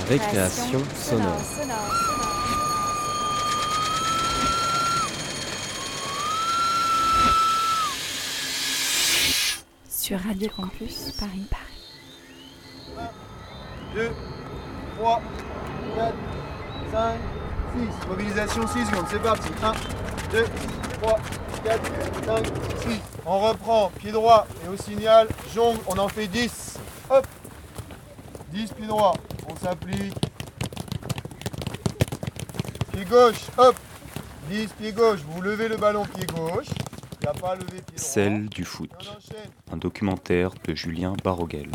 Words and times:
Récréation, 0.00 0.82
sonore. 1.00 1.40
Sur 9.88 10.18
Radio 10.18 10.50
Campus 10.56 11.12
Paris. 11.12 11.46
Paris. 11.48 13.08
2, 13.94 14.10
3, 14.98 15.22
4, 15.94 16.14
5, 16.92 17.14
6. 18.02 18.08
Mobilisation 18.08 18.66
6 18.66 18.86
secondes, 18.86 19.06
c'est 19.08 19.22
parti. 19.22 19.48
1, 19.62 19.72
2, 20.32 20.44
3, 21.02 21.18
4, 21.64 21.80
5, 22.26 22.46
6. 22.82 23.00
On 23.26 23.38
reprend, 23.38 23.92
pied 23.98 24.10
droit 24.10 24.46
et 24.64 24.68
au 24.68 24.76
signal, 24.76 25.28
jongle, 25.54 25.78
on 25.86 25.96
en 25.98 26.08
fait 26.08 26.26
10. 26.26 26.78
Hop 27.10 27.26
10 28.52 28.72
pieds 28.72 28.86
droit, 28.86 29.14
on 29.32 29.33
s'applique. 29.64 30.14
Pied 32.92 33.04
gauche, 33.06 33.48
hop 33.56 33.76
10 34.50 34.66
pieds 34.78 34.92
gauche, 34.92 35.20
vous 35.26 35.40
levez 35.40 35.68
le 35.68 35.76
ballon 35.76 36.04
pied 36.04 36.26
gauche. 36.26 36.66
Il 37.22 37.28
a 37.28 37.32
pas 37.32 37.54
levé 37.54 37.66
pied 37.66 37.96
droit. 37.96 37.96
Celle 37.96 38.48
du 38.50 38.64
foot. 38.64 38.90
Un 39.72 39.78
documentaire 39.78 40.50
de 40.66 40.74
Julien 40.74 41.14
Baroguel. 41.24 41.70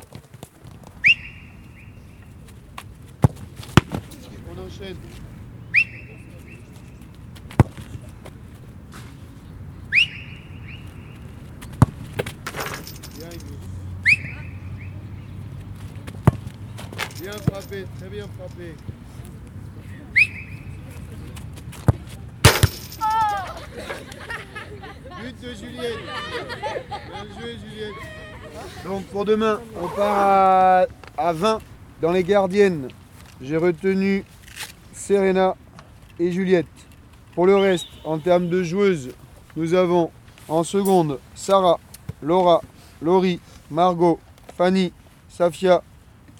On 4.51 4.65
enchaîne. 4.65 4.97
Bien 17.21 17.33
frappé, 17.33 17.85
bien 18.09 18.25
frappé. 18.37 18.75
But 25.21 25.41
de 25.41 25.53
Juliette. 25.53 25.97
Bien 26.89 27.39
joué 27.39 27.57
Juliette. 27.63 27.93
Donc 28.85 29.05
pour 29.05 29.25
demain, 29.25 29.59
on 29.81 29.87
part 29.89 30.87
à, 31.17 31.33
20 31.33 31.59
dans 32.01 32.11
les 32.11 32.23
gardiennes. 32.23 32.87
J'ai 33.41 33.57
retenu 33.57 34.23
Serena 34.93 35.55
et 36.19 36.31
Juliette. 36.31 36.67
Pour 37.35 37.45
le 37.45 37.55
reste, 37.55 37.87
en 38.03 38.19
termes 38.19 38.49
de 38.49 38.63
joueuses, 38.63 39.11
nous 39.55 39.73
avons 39.73 40.11
en 40.47 40.63
seconde 40.63 41.19
Sarah, 41.35 41.79
Laura, 42.21 42.61
Laurie, 43.01 43.39
Margot, 43.69 44.19
Fanny, 44.57 44.91
Safia, 45.29 45.83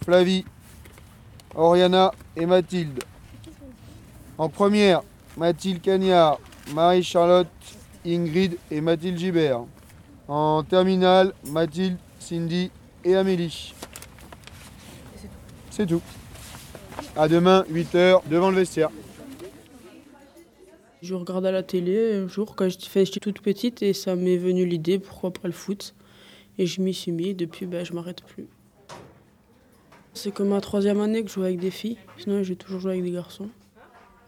Flavie, 0.04 0.46
Oriana 1.56 2.12
et 2.36 2.46
Mathilde. 2.46 3.04
En 4.38 4.50
première, 4.50 5.02
Mathilde 5.38 5.82
Cagnard, 5.82 6.40
Marie-Charlotte, 6.74 7.48
Ingrid 8.06 8.58
et 8.72 8.82
Mathilde 8.82 9.18
Gibert. 9.18 9.62
En 10.28 10.64
terminale, 10.64 11.34
Mathilde, 11.46 11.98
Cindy 12.20 12.72
et 13.04 13.16
Amélie. 13.16 13.74
C'est 15.72 15.86
tout. 15.86 16.02
À 17.16 17.28
demain, 17.28 17.66
8h, 17.72 18.22
devant 18.30 18.50
le 18.50 18.58
vestiaire. 18.58 18.90
Je 21.02 21.16
regardais 21.16 21.52
la 21.52 21.64
télé 21.64 22.16
un 22.16 22.28
jour 22.28 22.56
quand 22.56 22.68
j'étais 22.70 23.20
toute 23.20 23.42
petite 23.42 23.82
et 23.82 23.94
ça 23.94 24.16
m'est 24.16 24.38
venu 24.38 24.66
l'idée 24.66 25.00
pourquoi 25.00 25.32
pas 25.32 25.48
le 25.48 25.54
foot. 25.54 25.96
Et 26.58 26.66
je 26.66 26.82
m'y 26.82 26.94
suis 26.94 27.14
mis 27.14 27.34
depuis 27.34 27.66
ben, 27.66 27.86
je 27.86 27.94
m'arrête 27.94 28.22
plus. 28.22 28.48
C'est 30.14 30.32
comme 30.32 30.50
ma 30.50 30.62
troisième 30.62 31.00
année 31.00 31.24
que 31.24 31.30
je 31.30 31.36
joue 31.36 31.44
avec 31.44 31.60
des 31.60 31.72
filles, 31.72 31.98
sinon 32.18 32.44
j'ai 32.44 32.56
toujours 32.56 32.80
joué 32.80 32.92
avec 32.94 33.04
des 33.04 33.12
garçons. 33.12 33.50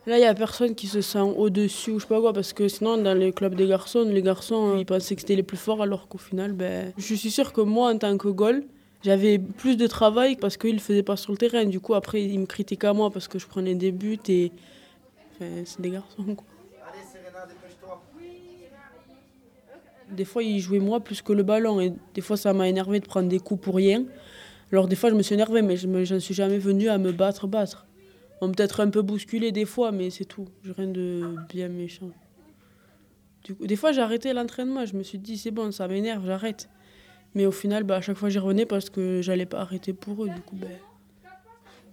Là, 0.08 0.18
il 0.18 0.22
n'y 0.22 0.26
a 0.26 0.34
personne 0.34 0.74
qui 0.74 0.88
se 0.88 1.02
sent 1.02 1.20
au-dessus 1.20 1.92
ou 1.92 2.00
je 2.00 2.04
sais 2.04 2.08
pas 2.08 2.20
quoi, 2.20 2.34
parce 2.34 2.54
que 2.54 2.68
sinon, 2.68 2.98
dans 2.98 3.14
les 3.14 3.32
clubs 3.32 3.54
des 3.54 3.68
garçons, 3.68 4.04
les 4.04 4.24
garçons, 4.24 4.78
ils 4.78 4.86
pensaient 4.86 5.14
que 5.14 5.22
c'était 5.22 5.36
les 5.36 5.44
plus 5.44 5.58
forts, 5.58 5.82
alors 5.82 6.08
qu'au 6.08 6.18
final, 6.18 6.54
ben, 6.54 6.92
je 6.98 7.14
suis 7.14 7.30
sûre 7.30 7.54
que 7.54 7.62
moi, 7.62 7.92
en 7.94 7.98
tant 8.00 8.18
que 8.18 8.28
goal, 8.30 8.64
j'avais 9.04 9.38
plus 9.38 9.78
de 9.78 9.86
travail 9.88 10.38
parce 10.38 10.58
qu'ils 10.58 10.72
ne 10.72 10.76
le 10.76 10.82
faisaient 10.82 11.04
pas 11.04 11.18
sur 11.18 11.32
le 11.32 11.38
terrain. 11.38 11.66
Du 11.66 11.80
coup, 11.80 11.94
après, 11.94 12.24
ils 12.24 12.40
me 12.40 12.46
critiquaient 12.46 12.88
à 12.88 12.94
moi 12.94 13.12
parce 13.12 13.28
que 13.28 13.38
je 13.38 13.48
prenais 13.48 13.76
des 13.76 13.92
buts 13.92 14.20
et. 14.28 14.52
Enfin, 15.34 15.52
c'est 15.66 15.82
des 15.82 15.92
garçons, 15.92 16.36
quoi. 16.36 16.46
Allez, 16.88 17.04
Serena, 17.04 17.46
dépêche-toi. 17.46 18.02
Des 20.12 20.26
fois, 20.26 20.44
ils 20.44 20.60
jouaient 20.60 20.80
moi 20.80 21.00
plus 21.00 21.22
que 21.22 21.34
le 21.34 21.44
ballon 21.44 21.80
et 21.80 21.94
des 22.14 22.22
fois, 22.22 22.38
ça 22.38 22.54
m'a 22.54 22.68
énervé 22.68 23.00
de 23.00 23.06
prendre 23.06 23.30
des 23.30 23.40
coups 23.40 23.62
pour 23.62 23.76
rien. 23.76 24.04
Alors 24.72 24.88
des 24.88 24.96
fois, 24.96 25.10
je 25.10 25.16
me 25.16 25.22
suis 25.22 25.34
énervée, 25.34 25.62
mais 25.62 25.76
je 25.76 25.88
ne 25.88 26.20
suis 26.20 26.34
jamais 26.34 26.58
venue 26.58 26.90
à 26.90 26.98
me 26.98 27.12
battre, 27.12 27.48
battre. 27.48 27.88
On 28.40 28.52
peut-être 28.52 28.80
un 28.80 28.90
peu 28.90 29.02
bousculé 29.02 29.52
des 29.52 29.66
fois, 29.66 29.92
mais 29.92 30.10
c'est 30.10 30.26
tout. 30.26 30.48
J'ai 30.64 30.72
rien 30.72 30.88
de 30.88 31.36
bien 31.50 31.68
méchant. 31.68 32.10
Du 33.44 33.56
coup, 33.56 33.68
des 33.68 33.76
fois, 33.76 33.92
j'ai 33.92 34.02
arrêté 34.02 34.34
l'entraînement. 34.34 34.86
Je 34.86 34.96
me 34.96 35.04
suis 35.04 35.20
dit, 35.20 35.38
c'est 35.38 35.52
bon, 35.52 35.72
ça 35.72 35.88
m'énerve, 35.88 36.26
j'arrête. 36.26 36.70
Mais 37.36 37.46
au 37.46 37.52
final, 37.52 37.84
bah, 37.84 37.98
à 37.98 38.02
chaque 38.02 38.18
fois, 38.18 38.30
j'y 38.30 38.40
revenais 38.40 38.66
parce 38.66 38.90
que 38.90 39.22
j'allais 39.22 39.46
pas 39.46 39.60
arrêter 39.60 39.94
pour 39.94 40.24
eux. 40.24 40.30
Du 40.30 40.42
coup, 40.42 40.56
ben, 40.56 40.70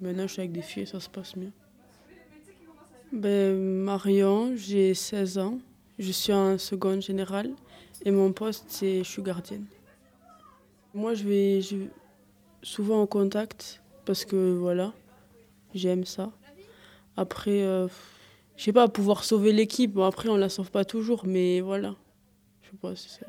maintenant, 0.01 0.27
je 0.27 0.33
suis 0.33 0.41
avec 0.41 0.53
des 0.53 0.63
filles 0.63 0.87
ça 0.87 1.01
se 1.01 1.09
passe 1.09 1.37
mieux. 1.37 1.53
Ben, 3.13 3.57
Marion, 3.57 4.55
j'ai 4.57 4.95
16 4.95 5.39
ans. 5.39 5.59
Je 5.99 6.13
suis 6.13 6.33
en 6.33 6.59
seconde 6.59 7.03
générale. 7.03 7.51
Et 8.05 8.11
mon 8.11 8.33
poste, 8.33 8.67
c'est 8.69 8.99
je 8.99 9.09
suis 9.09 9.23
gardienne. 9.23 9.65
Moi, 10.95 11.15
je 11.15 11.25
vais, 11.25 11.61
souvent 12.63 13.03
en 13.03 13.07
contact 13.07 13.81
parce 14.05 14.25
que 14.25 14.55
voilà, 14.55 14.93
j'aime 15.75 16.05
ça. 16.05 16.31
Après, 17.17 17.63
euh, 17.63 17.89
je 18.57 18.65
sais 18.65 18.73
pas, 18.73 18.89
pouvoir 18.89 19.25
sauver 19.25 19.53
l'équipe, 19.53 19.99
après 19.99 20.29
on 20.29 20.37
la 20.37 20.49
sauve 20.49 20.71
pas 20.71 20.85
toujours, 20.85 21.27
mais 21.27 21.61
voilà, 21.61 21.95
je 22.63 22.71
sais 22.71 22.77
pas, 22.81 22.97
c'est 22.97 23.21
ça. 23.21 23.27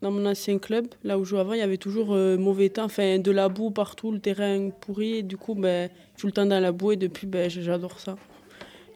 Dans 0.00 0.12
mon 0.12 0.24
ancien 0.26 0.58
club, 0.58 0.86
là 1.02 1.18
où 1.18 1.24
je 1.24 1.30
jouais 1.30 1.40
avant, 1.40 1.54
il 1.54 1.58
y 1.58 1.62
avait 1.62 1.76
toujours 1.76 2.12
euh, 2.12 2.36
mauvais 2.36 2.68
temps, 2.68 2.84
enfin 2.84 3.18
de 3.18 3.30
la 3.32 3.48
boue 3.48 3.70
partout, 3.70 4.12
le 4.12 4.20
terrain 4.20 4.70
pourri, 4.70 5.24
du 5.24 5.36
coup, 5.36 5.54
ben, 5.54 5.90
tout 6.16 6.26
le 6.26 6.32
temps 6.32 6.46
dans 6.46 6.60
la 6.60 6.70
boue, 6.70 6.92
et 6.92 6.96
depuis, 6.96 7.26
ben, 7.26 7.50
j'adore 7.50 7.98
ça. 7.98 8.16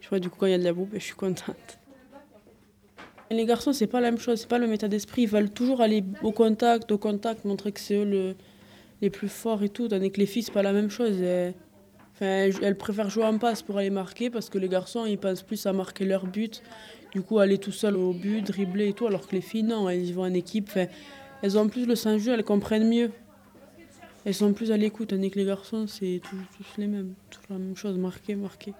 Je 0.00 0.08
vois, 0.08 0.20
du 0.20 0.30
coup, 0.30 0.36
quand 0.38 0.46
il 0.46 0.52
y 0.52 0.54
a 0.54 0.58
de 0.58 0.64
la 0.64 0.72
boue, 0.72 0.86
ben, 0.86 1.00
je 1.00 1.04
suis 1.04 1.16
contente. 1.16 1.78
les 3.30 3.46
garçons, 3.46 3.72
c'est 3.72 3.88
pas 3.88 4.00
la 4.00 4.12
même 4.12 4.20
chose, 4.20 4.40
c'est 4.40 4.48
pas 4.48 4.58
le 4.58 4.68
méta 4.68 4.86
d'esprit, 4.86 5.22
ils 5.22 5.28
veulent 5.28 5.50
toujours 5.50 5.80
aller 5.80 6.04
au 6.22 6.30
contact, 6.30 6.92
au 6.92 6.98
contact, 6.98 7.44
montrer 7.44 7.72
que 7.72 7.80
c'est 7.80 7.96
eux 7.96 8.04
le 8.04 8.36
les 9.02 9.10
plus 9.10 9.28
forts 9.28 9.62
et 9.62 9.68
tout, 9.68 9.88
tandis 9.88 10.10
que 10.10 10.20
les 10.20 10.26
filles, 10.26 10.44
c'est 10.44 10.52
pas 10.52 10.62
la 10.62 10.72
même 10.72 10.88
chose. 10.88 11.16
enfin, 12.14 12.50
elles 12.62 12.78
préfèrent 12.78 13.10
jouer 13.10 13.24
en 13.24 13.36
passe 13.36 13.60
pour 13.60 13.76
aller 13.76 13.90
marquer 13.90 14.30
parce 14.30 14.48
que 14.48 14.58
les 14.58 14.68
garçons, 14.68 15.04
ils 15.04 15.18
pensent 15.18 15.42
plus 15.42 15.66
à 15.66 15.72
marquer 15.72 16.04
leur 16.04 16.26
but. 16.26 16.62
Du 17.12 17.20
coup, 17.20 17.40
aller 17.40 17.58
tout 17.58 17.72
seul 17.72 17.96
au 17.96 18.14
but, 18.14 18.40
dribbler 18.42 18.88
et 18.88 18.92
tout, 18.94 19.06
alors 19.06 19.26
que 19.26 19.34
les 19.34 19.42
filles, 19.42 19.64
non, 19.64 19.88
elles 19.88 20.06
y 20.06 20.12
vont 20.12 20.22
en 20.22 20.32
équipe. 20.32 20.70
Elles 21.42 21.58
ont 21.58 21.68
plus 21.68 21.84
le 21.84 21.96
sens 21.96 22.22
jeu, 22.22 22.32
elles 22.32 22.44
comprennent 22.44 22.88
mieux. 22.88 23.10
Elles 24.24 24.34
sont 24.34 24.52
plus 24.52 24.70
à 24.70 24.76
l'écoute, 24.76 25.08
tandis 25.08 25.30
que 25.30 25.38
les 25.38 25.44
garçons, 25.44 25.86
c'est 25.88 26.20
tous, 26.22 26.64
les 26.78 26.86
mêmes. 26.86 27.14
Toujours 27.28 27.46
la 27.50 27.58
même 27.58 27.76
chose, 27.76 27.98
marquer, 27.98 28.36
marquer. 28.36 28.72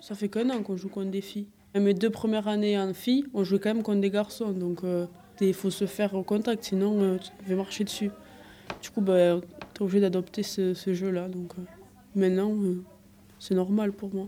Ça 0.00 0.14
fait 0.14 0.28
qu'un 0.28 0.48
an 0.50 0.62
qu'on 0.62 0.76
joue 0.76 0.88
contre 0.88 1.10
des 1.10 1.20
filles. 1.20 1.48
mes 1.74 1.94
deux 1.94 2.10
premières 2.10 2.46
années 2.46 2.78
en 2.78 2.94
filles, 2.94 3.24
on 3.34 3.42
jouait 3.42 3.58
quand 3.58 3.74
même 3.74 3.82
contre 3.82 4.00
des 4.00 4.10
garçons. 4.10 4.52
Donc, 4.52 4.84
euh, 4.84 5.06
il 5.40 5.52
faut 5.52 5.70
se 5.70 5.86
faire 5.86 6.14
au 6.14 6.22
contact, 6.22 6.64
sinon, 6.64 7.02
euh, 7.02 7.18
tu 7.18 7.50
vas 7.50 7.56
marcher 7.56 7.82
dessus. 7.82 8.10
Du 8.82 8.90
coup, 8.90 9.00
bah, 9.00 9.40
tu 9.74 9.80
es 9.80 9.82
obligé 9.82 10.00
d'adopter 10.00 10.42
ce, 10.42 10.74
jeu-là. 10.86 11.28
Donc 11.28 11.52
euh, 11.58 11.62
maintenant, 12.14 12.52
euh, 12.52 12.82
c'est 13.38 13.54
normal 13.54 13.92
pour 13.92 14.14
moi. 14.14 14.26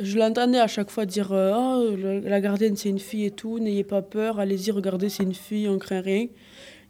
Je 0.00 0.16
l'entendais 0.18 0.60
à 0.60 0.68
chaque 0.68 0.90
fois 0.90 1.06
dire 1.06 1.32
euh, 1.32 1.52
oh, 1.56 1.96
la 1.96 2.40
gardienne, 2.40 2.76
c'est 2.76 2.88
une 2.88 3.00
fille 3.00 3.24
et 3.24 3.30
tout, 3.32 3.58
n'ayez 3.58 3.82
pas 3.82 4.00
peur, 4.00 4.38
allez-y, 4.38 4.70
regardez, 4.70 5.08
c'est 5.08 5.24
une 5.24 5.34
fille, 5.34 5.68
on 5.68 5.78
craint 5.78 6.00
rien. 6.00 6.26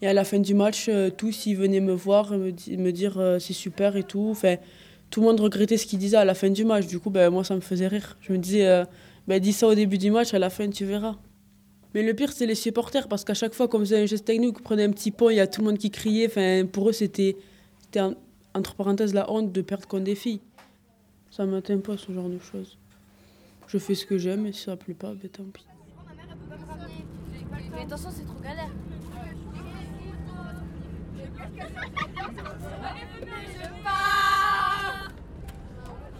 Et 0.02 0.06
à 0.06 0.12
la 0.12 0.24
fin 0.24 0.38
du 0.38 0.54
match, 0.54 0.88
tous, 1.16 1.46
ils 1.46 1.56
venaient 1.56 1.80
me 1.80 1.92
voir, 1.92 2.32
me, 2.32 2.52
me 2.52 2.90
dire 2.92 3.36
c'est 3.40 3.52
super 3.52 3.96
et 3.96 4.04
tout. 4.04 4.28
Enfin, 4.30 4.56
tout 5.10 5.20
le 5.20 5.26
monde 5.26 5.40
regrettait 5.40 5.76
ce 5.76 5.86
qu'ils 5.86 5.98
disaient 5.98 6.18
à 6.18 6.24
la 6.24 6.34
fin 6.34 6.50
du 6.50 6.64
match. 6.64 6.86
Du 6.86 7.00
coup, 7.00 7.10
ben, 7.10 7.30
moi, 7.30 7.42
ça 7.42 7.56
me 7.56 7.60
faisait 7.60 7.88
rire. 7.88 8.16
Je 8.20 8.32
me 8.32 8.38
disais, 8.38 8.84
ben, 9.26 9.40
dis 9.40 9.52
ça 9.52 9.66
au 9.66 9.74
début 9.74 9.98
du 9.98 10.12
match, 10.12 10.34
à 10.34 10.38
la 10.38 10.50
fin, 10.50 10.70
tu 10.70 10.84
verras. 10.84 11.16
Mais 11.94 12.02
le 12.02 12.12
pire, 12.14 12.32
c'est 12.32 12.44
les 12.46 12.54
supporters, 12.54 13.08
parce 13.08 13.24
qu'à 13.24 13.34
chaque 13.34 13.54
fois 13.54 13.66
qu'on 13.66 13.78
faisait 13.80 14.02
un 14.02 14.06
geste 14.06 14.26
technique, 14.26 14.56
qu'on 14.56 14.62
prenait 14.62 14.84
un 14.84 14.90
petit 14.90 15.10
pont, 15.10 15.30
il 15.30 15.36
y 15.36 15.40
a 15.40 15.46
tout 15.46 15.62
le 15.62 15.68
monde 15.68 15.78
qui 15.78 15.90
criait. 15.90 16.26
Enfin, 16.26 16.66
pour 16.70 16.90
eux, 16.90 16.92
c'était, 16.92 17.36
entre 18.54 18.74
parenthèses, 18.74 19.14
la 19.14 19.30
honte 19.30 19.52
de 19.52 19.62
perdre 19.62 19.88
contre 19.88 20.04
des 20.04 20.14
filles. 20.14 20.40
Ça 21.30 21.46
ne 21.46 21.52
m'atteint 21.52 21.78
pas, 21.78 21.96
ce 21.96 22.12
genre 22.12 22.28
de 22.28 22.38
choses. 22.38 22.76
Je 23.66 23.78
fais 23.78 23.94
ce 23.94 24.04
que 24.04 24.18
j'aime, 24.18 24.46
et 24.46 24.52
si 24.52 24.64
ça 24.64 24.72
ne 24.72 24.76
plaît 24.76 24.94
pas, 24.94 25.14
ben 25.14 25.30
tant 25.30 25.44
pis. 25.44 25.66
Mais 27.72 27.82
attention, 27.82 28.10
c'est 28.10 28.24
trop 28.24 28.40
galère. 28.42 28.70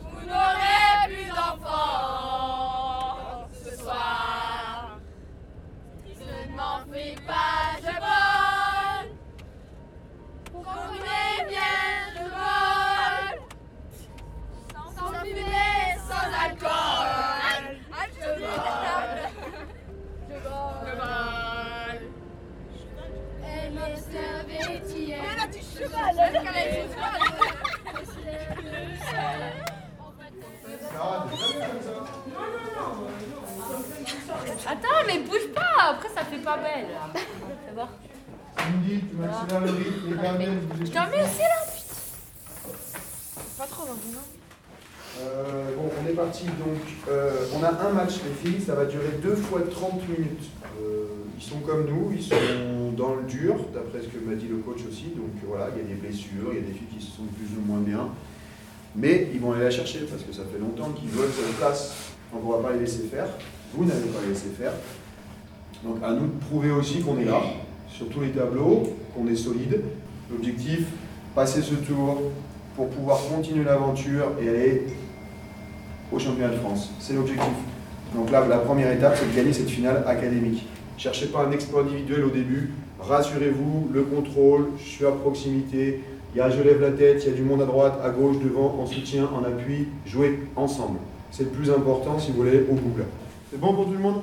Vous 0.03 0.27
n'aurez 0.27 1.09
plus 1.09 1.29
d'enfants 1.29 2.19
m'enfuis 6.59 7.15
pas, 7.27 7.79
je 7.85 7.95
vole. 8.05 9.11
Pour 10.53 10.65
bien, 11.49 11.79
je 12.15 12.25
vole. 12.37 13.41
Sans, 14.75 14.91
Sans 14.99 15.13
fumer. 15.25 15.88
Un 47.79 47.93
match, 47.93 48.15
les 48.25 48.51
filles. 48.51 48.61
Ça 48.61 48.75
va 48.75 48.85
durer 48.85 49.19
deux 49.23 49.37
fois 49.37 49.61
30 49.71 50.09
minutes. 50.09 50.51
Euh, 50.83 51.07
ils 51.39 51.43
sont 51.43 51.61
comme 51.61 51.87
nous, 51.87 52.13
ils 52.13 52.23
sont 52.23 52.93
dans 52.97 53.15
le 53.15 53.23
dur, 53.23 53.55
d'après 53.73 54.01
ce 54.01 54.09
que 54.09 54.25
m'a 54.25 54.35
dit 54.35 54.49
le 54.49 54.57
coach 54.57 54.81
aussi. 54.89 55.13
Donc, 55.17 55.31
voilà, 55.47 55.69
il 55.75 55.83
y 55.83 55.85
a 55.85 55.95
des 55.95 56.01
blessures, 56.01 56.51
il 56.53 56.57
y 56.57 56.59
a 56.59 56.67
des 56.67 56.73
filles 56.73 56.99
qui 56.99 57.05
se 57.05 57.13
sont 57.13 57.25
plus 57.37 57.57
ou 57.57 57.65
moins 57.65 57.81
bien. 57.81 58.09
Mais 58.97 59.29
ils 59.33 59.41
vont 59.41 59.53
aller 59.53 59.65
la 59.65 59.71
chercher 59.71 60.01
parce 60.11 60.23
que 60.23 60.33
ça 60.33 60.43
fait 60.53 60.59
longtemps 60.59 60.91
qu'ils 60.91 61.11
veulent 61.11 61.31
cette 61.31 61.57
place. 61.57 61.95
On 62.33 62.37
ne 62.37 62.43
pourra 62.43 62.63
pas 62.63 62.73
les 62.73 62.81
laisser 62.81 63.05
faire. 63.05 63.29
Vous 63.73 63.85
n'allez 63.85 64.01
pas 64.01 64.21
les 64.23 64.33
laisser 64.33 64.49
faire. 64.59 64.73
Donc, 65.85 66.03
à 66.03 66.13
nous 66.13 66.27
de 66.27 66.45
prouver 66.49 66.73
aussi 66.73 67.01
qu'on 67.01 67.19
est 67.19 67.25
là, 67.25 67.41
sur 67.89 68.09
tous 68.09 68.21
les 68.21 68.31
tableaux, 68.31 68.97
qu'on 69.15 69.29
est 69.29 69.37
solide. 69.37 69.81
L'objectif, 70.31 70.87
passer 71.35 71.63
ce 71.63 71.75
tour 71.75 72.23
pour 72.75 72.89
pouvoir 72.91 73.19
continuer 73.33 73.65
l'aventure 73.65 74.33
et 74.43 74.49
aller 74.49 74.87
au 76.13 76.19
championnat 76.19 76.51
de 76.53 76.59
France. 76.59 76.91
C'est 77.01 77.13
l'objectif. 77.15 77.47
Donc 78.15 78.31
là, 78.31 78.47
la 78.49 78.59
première 78.59 78.91
étape, 78.93 79.17
c'est 79.19 79.31
de 79.31 79.37
gagner 79.37 79.53
cette 79.53 79.69
finale 79.69 80.05
académique. 80.07 80.67
Cherchez 80.97 81.27
pas 81.27 81.45
un 81.45 81.53
exploit 81.53 81.83
individuel 81.83 82.25
au 82.25 82.31
début. 82.31 82.73
Rassurez-vous, 83.01 83.91
le 83.93 84.03
contrôle, 84.03 84.71
je 84.79 84.89
suis 84.89 85.07
à 85.07 85.11
proximité. 85.13 86.03
Il 86.35 86.39
y 86.39 86.41
a 86.41 86.51
je 86.51 86.61
lève 86.63 86.81
la 86.81 86.91
tête, 86.91 87.23
il 87.25 87.31
y 87.31 87.33
a 87.33 87.37
du 87.37 87.43
monde 87.43 87.63
à 87.63 87.67
droite, 87.67 87.99
à 88.05 88.11
gauche, 88.11 88.37
devant, 88.43 88.79
en 88.81 88.87
soutien, 88.87 89.29
en 89.35 89.45
appui. 89.45 89.89
Jouez 90.07 90.41
ensemble. 90.57 90.99
C'est 91.31 91.45
le 91.45 91.51
plus 91.51 91.71
important 91.71 92.19
si 92.19 92.31
vous 92.33 92.39
voulez 92.39 92.65
au 92.71 92.75
bout. 92.75 92.93
C'est 93.51 93.61
bon 93.61 93.75
pour 93.75 93.85
tout 93.87 93.93
le 93.93 93.99
monde? 93.99 94.23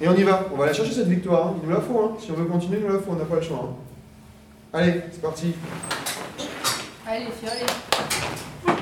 Et 0.00 0.08
on 0.08 0.14
y 0.14 0.22
va. 0.22 0.48
On 0.52 0.56
va 0.56 0.64
aller 0.64 0.74
chercher 0.74 0.92
cette 0.92 1.08
victoire. 1.08 1.48
hein. 1.48 1.54
Il 1.62 1.68
nous 1.68 1.74
la 1.74 1.80
faut. 1.80 1.98
hein. 1.98 2.16
Si 2.18 2.30
on 2.30 2.34
veut 2.34 2.44
continuer, 2.44 2.78
il 2.80 2.86
nous 2.86 2.92
la 2.92 2.98
faut. 2.98 3.12
On 3.12 3.16
n'a 3.16 3.24
pas 3.24 3.36
le 3.36 3.42
choix. 3.42 3.60
hein. 3.62 3.76
Allez, 4.72 5.00
c'est 5.12 5.22
parti. 5.22 5.54
Allez, 7.06 7.26
allez. 7.26 8.73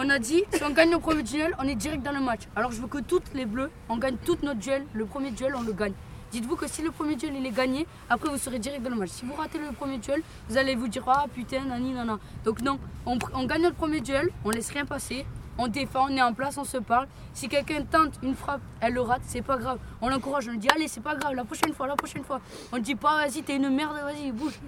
On 0.00 0.10
a 0.10 0.20
dit, 0.20 0.44
si 0.52 0.62
on 0.62 0.70
gagne 0.70 0.92
le 0.92 1.00
premier 1.00 1.24
duel, 1.24 1.56
on 1.58 1.64
est 1.64 1.74
direct 1.74 2.04
dans 2.04 2.12
le 2.12 2.20
match. 2.20 2.42
Alors 2.54 2.70
je 2.70 2.80
veux 2.80 2.86
que 2.86 2.98
toutes 2.98 3.34
les 3.34 3.44
bleus, 3.44 3.68
on 3.88 3.96
gagne 3.96 4.14
toutes 4.24 4.44
notre 4.44 4.60
duel. 4.60 4.86
Le 4.94 5.04
premier 5.06 5.32
duel, 5.32 5.56
on 5.56 5.62
le 5.62 5.72
gagne. 5.72 5.92
Dites-vous 6.30 6.54
que 6.54 6.68
si 6.68 6.82
le 6.82 6.92
premier 6.92 7.16
duel 7.16 7.34
il 7.34 7.44
est 7.44 7.50
gagné, 7.50 7.84
après 8.08 8.30
vous 8.30 8.38
serez 8.38 8.60
direct 8.60 8.84
dans 8.84 8.90
le 8.90 8.96
match. 8.96 9.08
Si 9.08 9.24
vous 9.24 9.34
ratez 9.34 9.58
le 9.58 9.72
premier 9.72 9.98
duel, 9.98 10.22
vous 10.48 10.56
allez 10.56 10.76
vous 10.76 10.86
dire 10.86 11.02
ah 11.08 11.26
putain 11.34 11.64
nani 11.64 11.94
nana. 11.94 12.20
Donc 12.44 12.62
non, 12.62 12.78
on, 13.06 13.16
gagne 13.46 13.62
notre 13.62 13.74
premier 13.74 14.00
duel, 14.00 14.30
on 14.44 14.50
laisse 14.50 14.70
rien 14.70 14.84
passer, 14.84 15.26
on 15.58 15.66
défend, 15.66 16.06
on 16.08 16.16
est 16.16 16.22
en 16.22 16.32
place, 16.32 16.56
on 16.58 16.64
se 16.64 16.78
parle. 16.78 17.08
Si 17.34 17.48
quelqu'un 17.48 17.82
tente 17.82 18.20
une 18.22 18.36
frappe, 18.36 18.60
elle 18.80 18.92
le 18.92 19.00
rate, 19.00 19.22
c'est 19.24 19.42
pas 19.42 19.56
grave. 19.56 19.80
On 20.00 20.08
l'encourage, 20.08 20.46
on 20.46 20.52
lui 20.52 20.58
dit 20.58 20.68
allez 20.68 20.86
c'est 20.86 21.02
pas 21.02 21.16
grave, 21.16 21.34
la 21.34 21.44
prochaine 21.44 21.74
fois, 21.74 21.88
la 21.88 21.96
prochaine 21.96 22.22
fois. 22.22 22.40
On 22.70 22.78
dit 22.78 22.94
pas 22.94 23.26
vas-y 23.26 23.42
t'es 23.42 23.56
une 23.56 23.68
merde, 23.70 23.96
vas-y 24.00 24.30
bouge. 24.30 24.60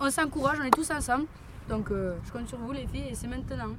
On 0.00 0.10
s'encourage, 0.10 0.58
on 0.60 0.64
est 0.64 0.72
tous 0.74 0.90
ensemble. 0.90 1.26
Donc 1.68 1.92
euh, 1.92 2.16
je 2.24 2.32
compte 2.32 2.48
sur 2.48 2.58
vous 2.58 2.72
les 2.72 2.88
filles 2.88 3.10
et 3.10 3.14
c'est 3.14 3.28
maintenant. 3.28 3.76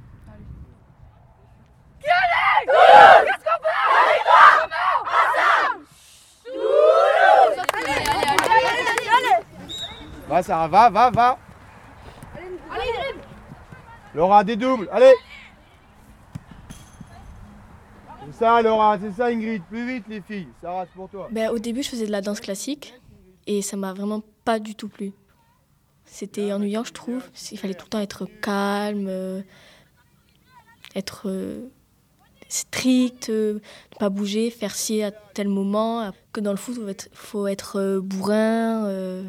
Va 10.28 10.42
Sarah, 10.42 10.68
va, 10.68 10.90
va, 10.90 11.10
va. 11.10 11.38
Laura, 14.14 14.44
des 14.44 14.56
doubles, 14.56 14.88
allez. 14.92 15.14
C'est 18.26 18.44
ça 18.44 18.60
Laura, 18.60 18.98
c'est 19.00 19.12
ça 19.12 19.26
Ingrid, 19.26 19.62
plus 19.64 19.86
vite 19.86 20.04
les 20.08 20.20
filles. 20.20 20.48
Sarah, 20.60 20.84
c'est 20.84 20.94
pour 20.94 21.08
toi. 21.08 21.28
Ben, 21.30 21.50
au 21.50 21.58
début, 21.58 21.82
je 21.82 21.88
faisais 21.88 22.06
de 22.06 22.12
la 22.12 22.20
danse 22.20 22.40
classique 22.40 22.94
et 23.46 23.62
ça 23.62 23.76
m'a 23.76 23.94
vraiment 23.94 24.22
pas 24.44 24.58
du 24.58 24.74
tout 24.74 24.88
plu. 24.88 25.12
C'était 26.04 26.52
ennuyant, 26.52 26.84
je 26.84 26.92
trouve. 26.92 27.22
Il 27.50 27.58
fallait 27.58 27.74
tout 27.74 27.86
le 27.86 27.90
temps 27.90 28.00
être 28.00 28.26
calme, 28.42 29.06
euh, 29.08 29.42
être 30.94 31.28
euh, 31.28 31.68
strict, 32.48 33.28
euh, 33.28 33.54
ne 33.54 33.98
pas 33.98 34.08
bouger, 34.08 34.50
faire 34.50 34.74
ci 34.74 35.02
à 35.02 35.10
tel 35.10 35.48
moment. 35.48 36.10
Que 36.32 36.40
dans 36.40 36.50
le 36.50 36.56
foot, 36.56 36.76
il 36.78 36.96
faut 37.12 37.46
être, 37.46 37.78
euh, 37.78 38.00
bourrin, 38.00 38.86
euh, 38.86 39.22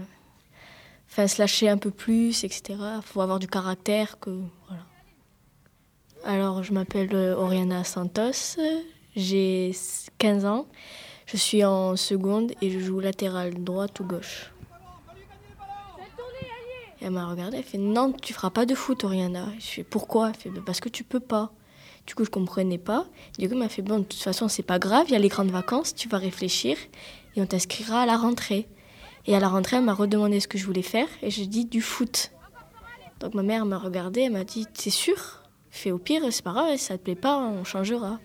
enfin, 1.10 1.28
se 1.28 1.42
lâcher 1.42 1.70
un 1.70 1.78
peu 1.78 1.92
plus, 1.92 2.44
etc. 2.44 2.80
Il 2.98 3.02
faut 3.04 3.22
avoir 3.22 3.40
du 3.40 3.48
caractère. 3.48 4.20
Que, 4.20 4.32
voilà. 4.68 4.86
Alors, 6.24 6.64
je 6.64 6.74
m'appelle 6.74 7.16
Oriana 7.16 7.84
Santos, 7.84 8.58
j'ai 9.16 9.72
15 10.18 10.46
ans. 10.46 10.68
Je 11.26 11.38
suis 11.38 11.64
en 11.64 11.96
seconde 11.96 12.54
et 12.62 12.72
je 12.72 12.80
joue 12.80 13.00
latéral 13.00 13.64
droite 13.64 14.00
ou 14.00 14.04
gauche. 14.04 14.52
Elle 17.02 17.12
m'a 17.12 17.30
regardé, 17.30 17.58
elle 17.58 17.64
fait 17.64 17.78
non, 17.78 18.12
tu 18.12 18.34
feras 18.34 18.50
pas 18.50 18.66
de 18.66 18.76
foot, 18.76 19.04
Oriana. 19.06 19.48
Je 19.58 19.66
fais 19.66 19.84
pourquoi? 19.84 20.30
Elle 20.30 20.36
fait 20.36 20.62
parce 20.66 20.82
que 20.82 20.90
tu 20.90 21.04
peux 21.04 21.22
pas. 21.22 21.54
Du 22.06 22.16
coup, 22.16 22.26
je 22.26 22.30
comprenais 22.30 22.78
pas. 22.78 23.06
Du 23.38 23.48
coup, 23.48 23.54
elle 23.54 23.60
m'a 23.60 23.70
fait 23.70 23.82
bon, 23.82 24.00
de 24.00 24.04
toute 24.04 24.22
façon, 24.22 24.48
c'est 24.48 24.64
pas 24.64 24.80
grave, 24.80 25.06
il 25.10 25.14
y 25.14 25.16
a 25.16 25.20
les 25.20 25.28
grandes 25.28 25.52
vacances, 25.52 25.94
tu 25.94 26.08
vas 26.10 26.18
réfléchir 26.18 26.78
et 27.36 27.42
on 27.42 27.46
t'inscrira 27.46 28.02
à 28.02 28.06
la 28.06 28.18
rentrée. 28.18 28.68
Et 29.28 29.36
à 29.36 29.40
la 29.40 29.48
rentrée, 29.48 29.78
elle 29.78 29.84
m'a 29.84 29.94
redemandé 29.94 30.40
ce 30.40 30.48
que 30.48 30.58
je 30.58 30.66
voulais 30.66 30.82
faire 30.82 31.08
et 31.22 31.30
j'ai 31.30 31.46
dit 31.46 31.66
du 31.66 31.82
foot. 31.82 32.32
Donc 33.20 33.34
ma 33.34 33.44
mère 33.44 33.66
m'a 33.66 33.78
regardé, 33.78 34.22
elle 34.22 34.32
m'a 34.32 34.44
dit 34.44 34.66
c'est 34.74 34.90
sûr 34.90 35.44
Fais 35.72 35.92
au 35.92 36.00
pire, 36.00 36.24
c'est 36.32 36.44
pas 36.44 36.52
grave, 36.52 36.78
si 36.78 36.86
ça 36.86 36.98
te 36.98 37.04
plaît 37.04 37.16
pas, 37.16 37.38
on 37.38 37.64
changera. 37.64 38.20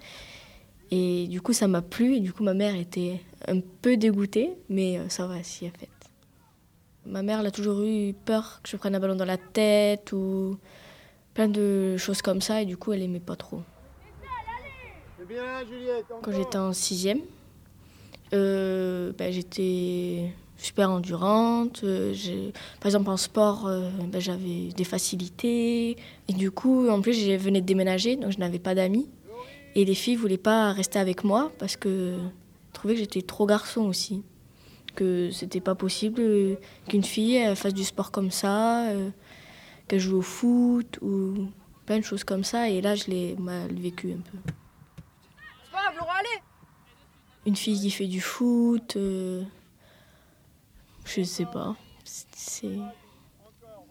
Et 0.90 1.26
du 1.28 1.40
coup, 1.40 1.52
ça 1.52 1.68
m'a 1.68 1.82
plu. 1.82 2.16
Et 2.16 2.20
du 2.20 2.32
coup, 2.32 2.42
ma 2.42 2.54
mère 2.54 2.74
était 2.74 3.20
un 3.48 3.60
peu 3.82 3.96
dégoûtée, 3.96 4.50
mais 4.68 4.98
euh, 4.98 5.08
ça 5.08 5.26
va, 5.26 5.42
si 5.42 5.66
a 5.66 5.70
fait. 5.70 5.88
Ma 7.06 7.22
mère, 7.22 7.40
elle 7.40 7.46
a 7.46 7.50
toujours 7.50 7.82
eu 7.82 8.14
peur 8.24 8.60
que 8.62 8.70
je 8.70 8.76
prenne 8.76 8.94
un 8.94 9.00
ballon 9.00 9.14
dans 9.14 9.26
la 9.26 9.36
tête 9.36 10.12
ou 10.12 10.56
plein 11.34 11.48
de 11.48 11.96
choses 11.98 12.22
comme 12.22 12.40
ça. 12.40 12.62
Et 12.62 12.64
du 12.64 12.76
coup, 12.76 12.92
elle 12.92 13.02
aimait 13.02 13.20
pas 13.20 13.36
trop. 13.36 13.62
Quand 16.22 16.32
j'étais 16.32 16.58
en 16.58 16.72
sixième, 16.72 17.20
euh, 18.32 19.12
ben, 19.16 19.32
j'étais 19.32 20.32
super 20.56 20.90
endurante. 20.90 21.82
euh, 21.84 22.14
par 22.80 22.86
exemple, 22.86 23.10
en 23.10 23.16
sport, 23.16 23.66
euh, 23.66 23.90
ben, 24.08 24.20
j'avais 24.20 24.68
des 24.74 24.84
facilités. 24.84 25.96
Et 26.28 26.32
du 26.32 26.50
coup, 26.50 26.88
en 26.88 27.00
plus, 27.00 27.14
je 27.14 27.36
venais 27.36 27.60
de 27.60 27.66
déménager, 27.66 28.16
donc 28.16 28.32
je 28.32 28.38
n'avais 28.38 28.58
pas 28.58 28.74
d'amis. 28.74 29.08
Et 29.74 29.84
les 29.84 29.94
filles 29.94 30.14
voulaient 30.14 30.36
pas 30.38 30.72
rester 30.72 31.00
avec 31.00 31.24
moi 31.24 31.50
parce 31.58 31.76
que 31.76 32.16
trouvaient 32.72 32.94
que 32.94 33.00
j'étais 33.00 33.22
trop 33.22 33.44
garçon 33.44 33.82
aussi. 33.82 34.22
Que 34.94 35.30
c'était 35.32 35.60
pas 35.60 35.74
possible 35.74 36.22
qu'une 36.88 37.02
fille 37.02 37.40
fasse 37.56 37.74
du 37.74 37.82
sport 37.82 38.12
comme 38.12 38.30
ça, 38.30 38.86
qu'elle 39.88 40.00
joue 40.00 40.18
au 40.18 40.22
foot 40.22 40.98
ou 41.02 41.48
plein 41.86 41.98
de 41.98 42.04
choses 42.04 42.24
comme 42.24 42.44
ça. 42.44 42.68
Et 42.68 42.80
là, 42.80 42.94
je 42.94 43.06
l'ai 43.06 43.36
mal 43.36 43.72
vécu 43.72 44.12
un 44.12 44.20
peu 44.20 44.38
C'est 45.64 45.72
pas 45.72 45.82
grave, 45.82 45.94
Laura, 45.98 46.14
allez 46.18 46.42
une 47.46 47.56
fille 47.56 47.78
qui 47.78 47.90
fait 47.90 48.06
du 48.06 48.20
foot, 48.22 48.96
euh, 48.96 49.42
je 51.04 51.22
sais 51.22 51.44
pas. 51.44 51.76
C'est 52.04 52.78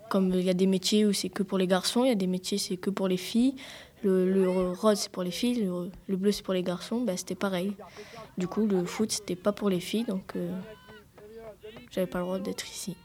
comme 0.10 0.34
il 0.34 0.42
y 0.42 0.50
a 0.50 0.54
des 0.54 0.68
métiers 0.68 1.06
où 1.06 1.14
c'est 1.14 1.30
que 1.30 1.44
pour 1.44 1.58
les 1.58 1.68
garçons, 1.68 2.04
il 2.04 2.08
y 2.08 2.12
a 2.12 2.16
des 2.16 2.28
métiers 2.28 2.58
c'est 2.58 2.78
que 2.78 2.90
pour 2.90 3.08
les 3.08 3.18
filles. 3.18 3.56
Le, 4.04 4.30
le 4.32 4.50
rose 4.50 5.00
c'est 5.00 5.12
pour 5.12 5.24
les 5.24 5.32
filles, 5.32 5.64
le, 5.64 5.90
le 6.08 6.18
bleu 6.18 6.32
c'est 6.32 6.44
pour 6.44 6.54
les 6.54 6.64
garçons. 6.64 7.02
Ben, 7.02 7.16
c'était 7.16 7.36
pareil. 7.36 7.76
Du 8.38 8.48
coup, 8.48 8.66
le 8.66 8.84
foot 8.86 9.12
c'était 9.12 9.36
pas 9.36 9.52
pour 9.52 9.70
les 9.70 9.80
filles, 9.80 10.06
donc 10.06 10.36
euh, 10.36 10.52
j'avais 11.92 12.08
pas 12.08 12.20
le 12.20 12.26
droit 12.26 12.40
d'être 12.40 12.68
ici. 12.68 12.98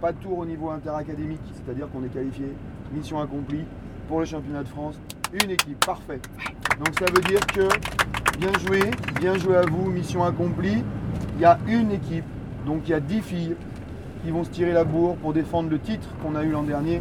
Pas 0.00 0.12
de 0.12 0.18
tour 0.18 0.38
au 0.38 0.44
niveau 0.44 0.70
interacadémique, 0.70 1.40
c'est-à-dire 1.54 1.88
qu'on 1.90 2.04
est 2.04 2.08
qualifié, 2.08 2.52
mission 2.92 3.20
accomplie 3.20 3.64
pour 4.08 4.20
le 4.20 4.26
championnat 4.26 4.62
de 4.62 4.68
France. 4.68 4.98
Une 5.32 5.50
équipe, 5.50 5.82
parfait. 5.84 6.20
Donc 6.78 6.98
ça 6.98 7.06
veut 7.06 7.22
dire 7.22 7.40
que 7.46 7.68
bien 8.38 8.52
joué, 8.66 8.90
bien 9.18 9.34
joué 9.38 9.56
à 9.56 9.62
vous, 9.62 9.90
mission 9.90 10.24
accomplie. 10.24 10.82
Il 11.36 11.40
y 11.40 11.44
a 11.44 11.58
une 11.68 11.90
équipe, 11.92 12.24
donc 12.66 12.82
il 12.84 12.90
y 12.90 12.94
a 12.94 13.00
10 13.00 13.20
filles 13.22 13.56
qui 14.22 14.30
vont 14.30 14.44
se 14.44 14.50
tirer 14.50 14.72
la 14.72 14.84
bourre 14.84 15.16
pour 15.16 15.32
défendre 15.32 15.70
le 15.70 15.78
titre 15.78 16.08
qu'on 16.22 16.34
a 16.34 16.42
eu 16.42 16.50
l'an 16.50 16.64
dernier. 16.64 17.00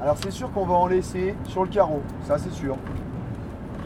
Alors 0.00 0.18
c'est 0.18 0.30
sûr 0.30 0.52
qu'on 0.52 0.66
va 0.66 0.74
en 0.74 0.86
laisser 0.86 1.34
sur 1.44 1.64
le 1.64 1.68
carreau, 1.68 2.02
ça 2.22 2.38
c'est 2.38 2.52
sûr. 2.52 2.76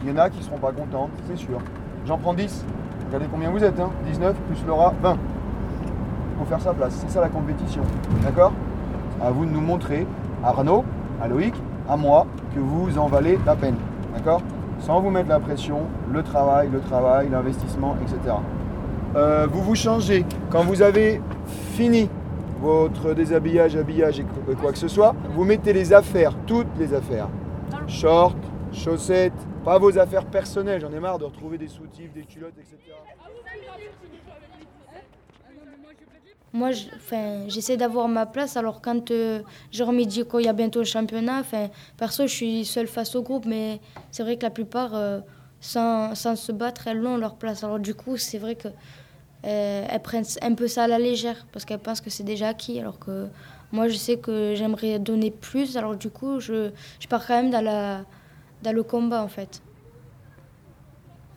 Il 0.02 0.10
y 0.10 0.12
en 0.12 0.16
a 0.16 0.28
qui 0.28 0.38
ne 0.38 0.42
seront 0.42 0.58
pas 0.58 0.72
contentes, 0.72 1.12
c'est 1.28 1.38
sûr. 1.38 1.60
J'en 2.06 2.18
prends 2.18 2.34
10. 2.34 2.64
Regardez 3.06 3.26
combien 3.30 3.50
vous 3.50 3.62
êtes, 3.62 3.78
hein 3.78 3.90
19 4.06 4.36
plus 4.36 4.66
Laura, 4.66 4.92
20. 5.02 5.16
Faire 6.48 6.60
sa 6.60 6.74
place, 6.74 6.94
c'est 6.94 7.10
ça 7.10 7.20
la 7.20 7.28
compétition. 7.28 7.82
D'accord? 8.24 8.52
À 9.22 9.30
vous 9.30 9.44
de 9.44 9.50
nous 9.50 9.60
montrer, 9.60 10.04
Arnaud, 10.42 10.84
à 11.22 11.28
Loïc, 11.28 11.54
à 11.88 11.96
moi, 11.96 12.26
que 12.54 12.58
vous 12.58 12.98
en 12.98 13.06
valez 13.06 13.38
la 13.46 13.54
peine. 13.54 13.76
D'accord? 14.14 14.42
Sans 14.80 15.00
vous 15.00 15.10
mettre 15.10 15.28
la 15.28 15.38
pression, 15.38 15.82
le 16.12 16.24
travail, 16.24 16.68
le 16.72 16.80
travail, 16.80 17.28
l'investissement, 17.30 17.94
etc. 18.02 18.34
Euh, 19.14 19.46
vous 19.48 19.62
vous 19.62 19.76
changez. 19.76 20.24
Quand 20.50 20.64
vous 20.64 20.82
avez 20.82 21.20
fini 21.74 22.08
votre 22.60 23.14
déshabillage, 23.14 23.76
habillage 23.76 24.18
et 24.18 24.24
quoi 24.60 24.72
que 24.72 24.78
ce 24.78 24.88
soit, 24.88 25.14
vous 25.34 25.44
mettez 25.44 25.72
les 25.72 25.92
affaires, 25.92 26.32
toutes 26.46 26.76
les 26.78 26.94
affaires. 26.94 27.28
Shorts, 27.86 28.34
chaussettes, 28.72 29.46
pas 29.64 29.78
vos 29.78 29.96
affaires 29.98 30.24
personnelles, 30.26 30.80
j'en 30.80 30.92
ai 30.92 31.00
marre 31.00 31.18
de 31.18 31.24
retrouver 31.26 31.58
des 31.58 31.68
soutifs, 31.68 32.12
des 32.12 32.22
culottes, 32.22 32.58
etc. 32.58 32.76
Moi, 36.52 36.70
j'essaie 37.46 37.76
d'avoir 37.76 38.08
ma 38.08 38.26
place. 38.26 38.56
Alors, 38.56 38.80
quand 38.80 39.12
euh, 39.12 39.40
Jérôme 39.70 40.04
dit 40.04 40.24
qu'il 40.24 40.44
y 40.44 40.48
a 40.48 40.52
bientôt 40.52 40.80
le 40.80 40.84
championnat, 40.84 41.42
perso, 41.96 42.26
je 42.26 42.34
suis 42.34 42.64
seule 42.64 42.88
face 42.88 43.14
au 43.14 43.22
groupe. 43.22 43.46
Mais 43.46 43.80
c'est 44.10 44.24
vrai 44.24 44.36
que 44.36 44.42
la 44.42 44.50
plupart, 44.50 44.94
euh, 44.94 45.20
sans, 45.60 46.14
sans, 46.16 46.34
se 46.34 46.50
battre, 46.50 46.88
elles 46.88 47.06
ont 47.06 47.16
leur 47.16 47.36
place. 47.36 47.62
Alors, 47.62 47.78
du 47.78 47.94
coup, 47.94 48.16
c'est 48.16 48.38
vrai 48.38 48.56
qu'elles 48.56 48.74
euh, 49.46 49.98
prennent 50.00 50.24
un 50.42 50.54
peu 50.54 50.66
ça 50.66 50.84
à 50.84 50.88
la 50.88 50.98
légère 50.98 51.46
parce 51.52 51.64
qu'elles 51.64 51.78
pensent 51.78 52.00
que 52.00 52.10
c'est 52.10 52.24
déjà 52.24 52.48
acquis. 52.48 52.80
Alors 52.80 52.98
que 52.98 53.28
moi, 53.70 53.86
je 53.86 53.94
sais 53.94 54.16
que 54.16 54.54
j'aimerais 54.56 54.98
donner 54.98 55.30
plus. 55.30 55.76
Alors, 55.76 55.94
du 55.94 56.10
coup, 56.10 56.40
je, 56.40 56.70
je 56.98 57.06
pars 57.06 57.24
quand 57.24 57.36
même 57.40 57.52
dans, 57.52 57.62
la, 57.62 58.04
dans 58.64 58.74
le 58.74 58.82
combat, 58.82 59.22
en 59.22 59.28
fait. 59.28 59.62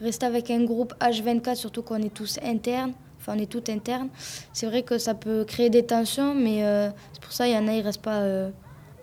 Rester 0.01 0.25
avec 0.25 0.50
un 0.50 0.63
groupe 0.63 0.96
H24, 1.00 1.53
surtout 1.53 1.84
qu'on 1.84 2.01
est 2.01 2.13
tous 2.13 2.39
internes 2.43 2.93
On 3.27 3.38
est 3.38 3.50
tout 3.50 3.63
interne. 3.70 4.10
C'est 4.53 4.65
vrai 4.65 4.84
que 4.84 4.98
ça 4.98 5.13
peut 5.13 5.46
créer 5.46 5.70
des 5.70 5.86
tensions, 5.86 6.34
mais 6.34 6.63
euh, 6.63 6.89
c'est 7.13 7.22
pour 7.22 7.32
ça 7.32 7.48
il 7.48 7.53
y 7.53 7.58
en 7.58 7.68
a, 7.68 7.74
ils 7.74 7.82
restent 7.82 8.01
pas, 8.01 8.20
euh, 8.20 8.50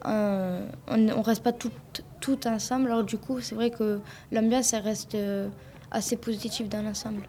on, 0.04 0.96
ne 0.96 1.12
reste 1.22 1.42
pas 1.42 1.52
tout, 1.52 1.70
tout 2.20 2.46
ensemble. 2.46 2.90
Alors 2.90 3.04
du 3.04 3.18
coup, 3.18 3.40
c'est 3.40 3.54
vrai 3.54 3.70
que 3.70 4.00
l'ambiance 4.32 4.74
reste 4.74 5.14
euh, 5.14 5.48
assez 5.90 6.16
positive 6.16 6.68
dans 6.68 6.82
l'ensemble. 6.82 7.22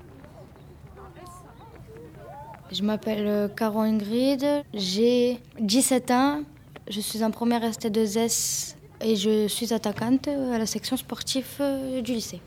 Je 2.72 2.84
m'appelle 2.84 3.50
Caro 3.58 3.82
Ingrid, 3.82 4.46
j'ai 4.74 5.40
17 5.60 6.12
ans, 6.12 6.42
je 6.90 7.02
suis 7.02 7.22
en 7.22 7.30
première 7.30 7.62
ST2S 7.64 8.76
et 9.02 9.18
je 9.18 9.48
suis 9.50 9.74
attaquante 9.74 10.30
à 10.30 10.58
la 10.58 10.66
section 10.66 10.96
sportive 10.96 11.62
du 12.02 12.14
lycée 12.14 12.42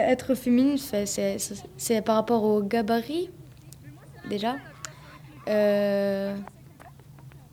être 0.00 0.34
féminine, 0.34 0.78
c'est 0.78 2.02
par 2.02 2.16
rapport 2.16 2.44
au 2.44 2.62
gabarit, 2.62 3.30
déjà. 4.28 4.56
Euh, 5.48 6.36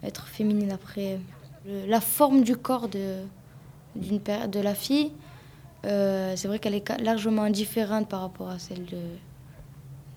être 0.03 0.27
féminine 0.27 0.71
après. 0.71 1.19
La 1.65 2.01
forme 2.01 2.43
du 2.43 2.55
corps 2.55 2.87
de, 2.87 3.23
de 3.95 4.59
la 4.59 4.75
fille, 4.75 5.11
euh, 5.85 6.33
c'est 6.35 6.47
vrai 6.47 6.59
qu'elle 6.59 6.75
est 6.75 7.01
largement 7.01 7.49
différente 7.49 8.07
par 8.07 8.21
rapport 8.21 8.49
à 8.49 8.59
celle 8.59 8.85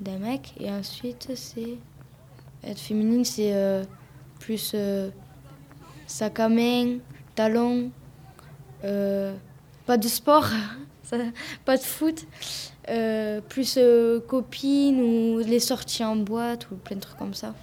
d'un 0.00 0.18
mec. 0.18 0.54
Et 0.60 0.70
ensuite, 0.70 1.32
c'est. 1.34 1.78
Être 2.64 2.78
féminine, 2.78 3.24
c'est 3.24 3.52
euh, 3.54 3.82
plus 4.38 4.76
sac 6.06 6.38
à 6.38 6.48
main, 6.48 6.98
talons, 7.34 7.90
pas 8.82 9.96
de 9.96 10.08
sport. 10.08 10.46
pas 11.64 11.76
de 11.76 11.82
foot. 11.82 12.26
Euh, 12.88 13.40
plus 13.40 13.76
euh, 13.78 14.18
copines 14.18 15.00
ou 15.00 15.38
les 15.38 15.60
sorties 15.60 16.02
en 16.02 16.16
boîte 16.16 16.68
ou 16.72 16.74
plein 16.74 16.96
de 16.96 17.00
trucs 17.00 17.16
comme 17.16 17.34
ça. 17.34 17.54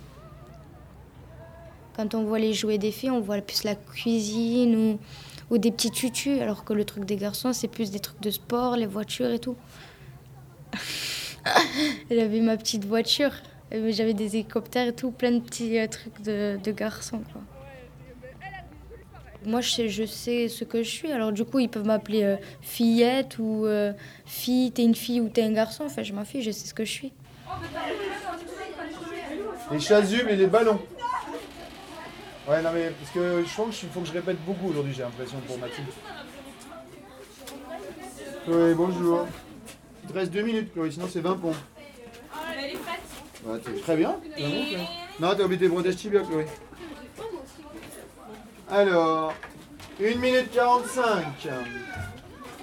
Quand 1.97 2.15
on 2.15 2.23
voit 2.23 2.39
les 2.39 2.53
jouets 2.53 2.77
des 2.77 2.91
filles, 2.91 3.11
on 3.11 3.19
voit 3.19 3.41
plus 3.41 3.65
la 3.65 3.75
cuisine 3.75 4.75
ou, 4.77 4.99
ou 5.53 5.57
des 5.57 5.71
petits 5.71 5.91
tutus, 5.91 6.39
alors 6.39 6.63
que 6.63 6.71
le 6.71 6.85
truc 6.85 7.03
des 7.03 7.17
garçons, 7.17 7.51
c'est 7.51 7.67
plus 7.67 7.91
des 7.91 7.99
trucs 7.99 8.21
de 8.21 8.31
sport, 8.31 8.77
les 8.77 8.85
voitures 8.85 9.31
et 9.31 9.39
tout. 9.39 9.57
J'avais 12.09 12.39
ma 12.39 12.55
petite 12.55 12.85
voiture, 12.85 13.31
j'avais 13.71 14.13
des 14.13 14.35
hélicoptères 14.35 14.87
et 14.87 14.95
tout, 14.95 15.11
plein 15.11 15.31
de 15.31 15.39
petits 15.39 15.77
euh, 15.79 15.87
trucs 15.87 16.21
de, 16.21 16.59
de 16.63 16.71
garçons. 16.71 17.21
Quoi. 17.31 17.41
Moi, 19.45 19.61
je 19.61 19.69
sais, 19.69 19.89
je 19.89 20.05
sais, 20.05 20.49
ce 20.49 20.65
que 20.65 20.83
je 20.83 20.89
suis. 20.89 21.11
Alors, 21.11 21.31
du 21.31 21.45
coup, 21.45 21.59
ils 21.59 21.69
peuvent 21.69 21.85
m'appeler 21.85 22.23
euh, 22.23 22.35
fillette 22.61 23.37
ou 23.39 23.65
euh, 23.65 23.93
fille, 24.25 24.71
t'es 24.71 24.83
une 24.83 24.95
fille 24.95 25.21
ou 25.21 25.29
t'es 25.29 25.43
un 25.43 25.53
garçon. 25.53 25.85
Enfin, 25.85 26.03
je 26.03 26.13
m'en 26.13 26.25
fiche, 26.25 26.45
je 26.45 26.51
sais 26.51 26.67
ce 26.67 26.73
que 26.73 26.83
je 26.83 26.91
suis. 26.91 27.13
Les 29.71 29.79
chasubles 29.79 30.29
et 30.29 30.35
les 30.35 30.47
ballons. 30.47 30.79
Ouais, 32.49 32.61
non, 32.61 32.71
mais 32.73 32.89
parce 32.89 33.11
que 33.11 33.43
je 33.45 33.55
pense 33.55 33.77
qu'il 33.77 33.89
faut 33.89 34.01
que 34.01 34.07
je 34.07 34.13
répète 34.13 34.43
beaucoup 34.43 34.69
aujourd'hui, 34.69 34.93
j'ai 34.93 35.03
l'impression, 35.03 35.37
pour 35.47 35.57
Mathilde. 35.59 35.87
Oui, 38.47 38.73
bonjour. 38.73 39.27
Il 40.03 40.09
te 40.09 40.13
reste 40.17 40.31
deux 40.31 40.41
minutes, 40.41 40.73
Chloé, 40.73 40.89
sinon 40.89 41.07
c'est 41.07 41.19
20 41.21 41.35
pompes. 41.35 41.55
Elle 42.57 42.71
est 42.71 42.77
prête. 42.77 43.81
très 43.81 43.95
bien. 43.95 44.15
Non, 45.19 45.35
t'as 45.35 45.43
oublié 45.43 45.59
tes 45.59 45.67
brodèches 45.67 45.97
tibia, 45.97 46.21
Chloé. 46.21 46.45
Alors, 48.71 49.33
1 49.99 50.15
minute 50.17 50.51
45. 50.51 51.25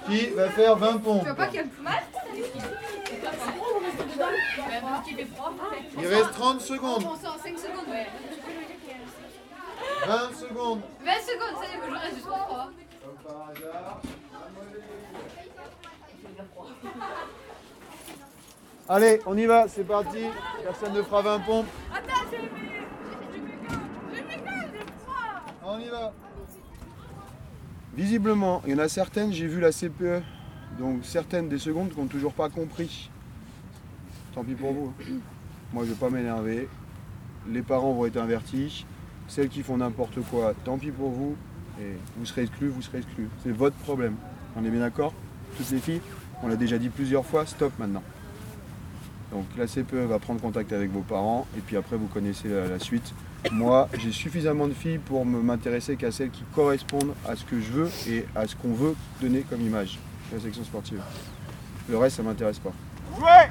Qui 0.07 0.27
va 0.27 0.49
faire 0.49 0.77
20 0.77 0.99
pompes 0.99 1.19
Tu 1.19 1.25
vois 1.25 1.35
pas 1.35 1.47
qu'il 1.47 1.57
y 1.57 1.59
a 1.59 1.65
mal 1.81 2.01
Il 5.99 6.07
reste 6.07 6.31
30 6.31 6.61
secondes. 6.61 7.03
20 7.03 7.17
secondes. 10.33 10.81
20 11.03 11.11
secondes, 11.19 11.57
ça 11.59 11.65
y 11.65 11.75
est, 11.75 11.81
je 11.85 11.91
reste 11.93 12.15
jusqu'au 12.15 12.31
3. 12.31 12.71
Allez, 18.89 19.19
on 19.25 19.37
y 19.37 19.45
va, 19.45 19.67
c'est 19.67 19.83
parti. 19.83 20.23
Personne 20.63 20.93
ne 20.93 21.03
fera 21.03 21.21
20 21.21 21.39
pompes. 21.39 21.67
Attends, 21.93 22.13
On 25.69 25.79
y 25.79 25.89
va. 25.89 26.13
Visiblement, 27.93 28.61
il 28.65 28.71
y 28.71 28.75
en 28.75 28.79
a 28.79 28.87
certaines, 28.87 29.33
j'ai 29.33 29.47
vu 29.47 29.59
la 29.59 29.71
CPE, 29.71 30.21
donc 30.79 31.03
certaines 31.03 31.49
des 31.49 31.59
secondes 31.59 31.89
qui 31.89 31.99
n'ont 31.99 32.07
toujours 32.07 32.33
pas 32.33 32.47
compris. 32.47 33.09
Tant 34.33 34.45
pis 34.45 34.53
pour 34.53 34.71
vous. 34.71 34.93
Hein. 35.01 35.19
Moi, 35.73 35.83
je 35.83 35.89
ne 35.89 35.93
vais 35.93 35.99
pas 35.99 36.09
m'énerver. 36.09 36.69
Les 37.49 37.61
parents 37.61 37.91
vont 37.91 38.05
être 38.05 38.15
avertis. 38.15 38.85
Celles 39.27 39.49
qui 39.49 39.61
font 39.61 39.75
n'importe 39.75 40.21
quoi, 40.29 40.53
tant 40.63 40.77
pis 40.77 40.91
pour 40.91 41.09
vous. 41.09 41.35
Et 41.81 41.97
vous 42.15 42.25
serez 42.25 42.43
exclus, 42.43 42.69
vous 42.69 42.81
serez 42.81 42.99
exclus. 42.99 43.27
C'est 43.43 43.51
votre 43.51 43.75
problème. 43.75 44.15
On 44.55 44.63
est 44.63 44.69
bien 44.69 44.79
d'accord? 44.79 45.13
Toutes 45.57 45.69
les 45.69 45.79
filles? 45.79 46.01
On 46.43 46.47
l'a 46.47 46.55
déjà 46.55 46.77
dit 46.77 46.89
plusieurs 46.89 47.25
fois, 47.25 47.45
stop 47.45 47.73
maintenant. 47.77 48.03
Donc 49.33 49.45
la 49.57 49.67
CPE 49.67 50.07
va 50.07 50.17
prendre 50.19 50.39
contact 50.39 50.71
avec 50.71 50.91
vos 50.91 51.01
parents 51.01 51.45
et 51.57 51.59
puis 51.59 51.75
après 51.75 51.97
vous 51.97 52.07
connaissez 52.07 52.47
la 52.47 52.79
suite. 52.79 53.13
Moi, 53.51 53.87
j'ai 53.97 54.11
suffisamment 54.11 54.67
de 54.67 54.73
filles 54.73 54.97
pour 54.97 55.25
m'intéresser 55.25 55.95
qu'à 55.95 56.11
celles 56.11 56.31
qui 56.31 56.43
correspondent 56.55 57.13
à 57.27 57.35
ce 57.35 57.45
que 57.45 57.59
je 57.61 57.71
veux 57.71 57.89
et 58.07 58.25
à 58.35 58.45
ce 58.47 58.55
qu'on 58.55 58.73
veut 58.73 58.95
donner 59.21 59.41
comme 59.41 59.61
image 59.61 59.99
la 60.33 60.39
section 60.39 60.63
sportive. 60.63 61.01
Le 61.89 61.97
reste, 61.97 62.17
ça 62.17 62.23
m'intéresse 62.23 62.59
pas. 62.59 62.71
Jouez 63.15 63.49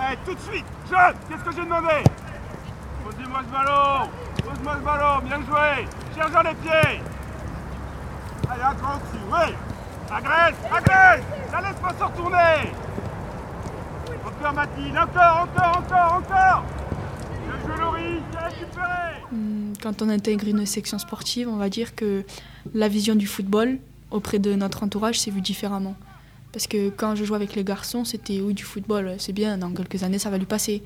Eh, 0.00 0.16
tout 0.24 0.34
de 0.34 0.40
suite 0.40 0.64
Jeune 0.88 1.14
Qu'est-ce 1.28 1.42
que 1.44 1.52
j'ai 1.56 1.64
demandé? 1.64 2.04
Posez-moi 3.04 3.40
ce 3.46 3.52
ballon 3.52 4.08
Pose-moi 4.44 4.76
ce 4.78 4.84
ballon, 4.84 5.18
bien 5.24 5.36
joué 5.44 5.88
Cherche 6.14 6.44
les 6.44 6.54
pieds. 6.54 7.00
Allez, 8.48 8.62
un 8.62 8.74
cran 8.74 8.94
dessus, 8.98 9.24
oui 9.28 9.54
Agresse 10.10 10.54
Agresse 10.72 11.24
Ça 11.50 11.60
laisse 11.60 11.80
pas 11.82 11.94
se 11.98 12.04
retourner. 12.04 12.72
Encore 14.24 14.52
Mathilde, 14.54 14.96
encore, 14.96 15.48
encore, 15.48 15.78
encore, 15.78 16.12
encore 16.14 16.64
quand 19.82 20.02
on 20.02 20.08
intègre 20.08 20.48
une 20.48 20.66
section 20.66 20.98
sportive, 20.98 21.48
on 21.48 21.56
va 21.56 21.68
dire 21.68 21.94
que 21.94 22.24
la 22.74 22.88
vision 22.88 23.14
du 23.14 23.26
football 23.26 23.78
auprès 24.10 24.38
de 24.38 24.54
notre 24.54 24.82
entourage 24.82 25.20
s'est 25.20 25.30
vue 25.30 25.40
différemment. 25.40 25.96
Parce 26.52 26.66
que 26.66 26.88
quand 26.90 27.14
je 27.14 27.24
jouais 27.24 27.36
avec 27.36 27.54
les 27.54 27.64
garçons, 27.64 28.04
c'était 28.04 28.40
oui 28.40 28.54
du 28.54 28.64
football, 28.64 29.14
c'est 29.18 29.32
bien, 29.32 29.58
dans 29.58 29.70
quelques 29.70 30.02
années 30.02 30.18
ça 30.18 30.30
va 30.30 30.38
lui 30.38 30.46
passer. 30.46 30.82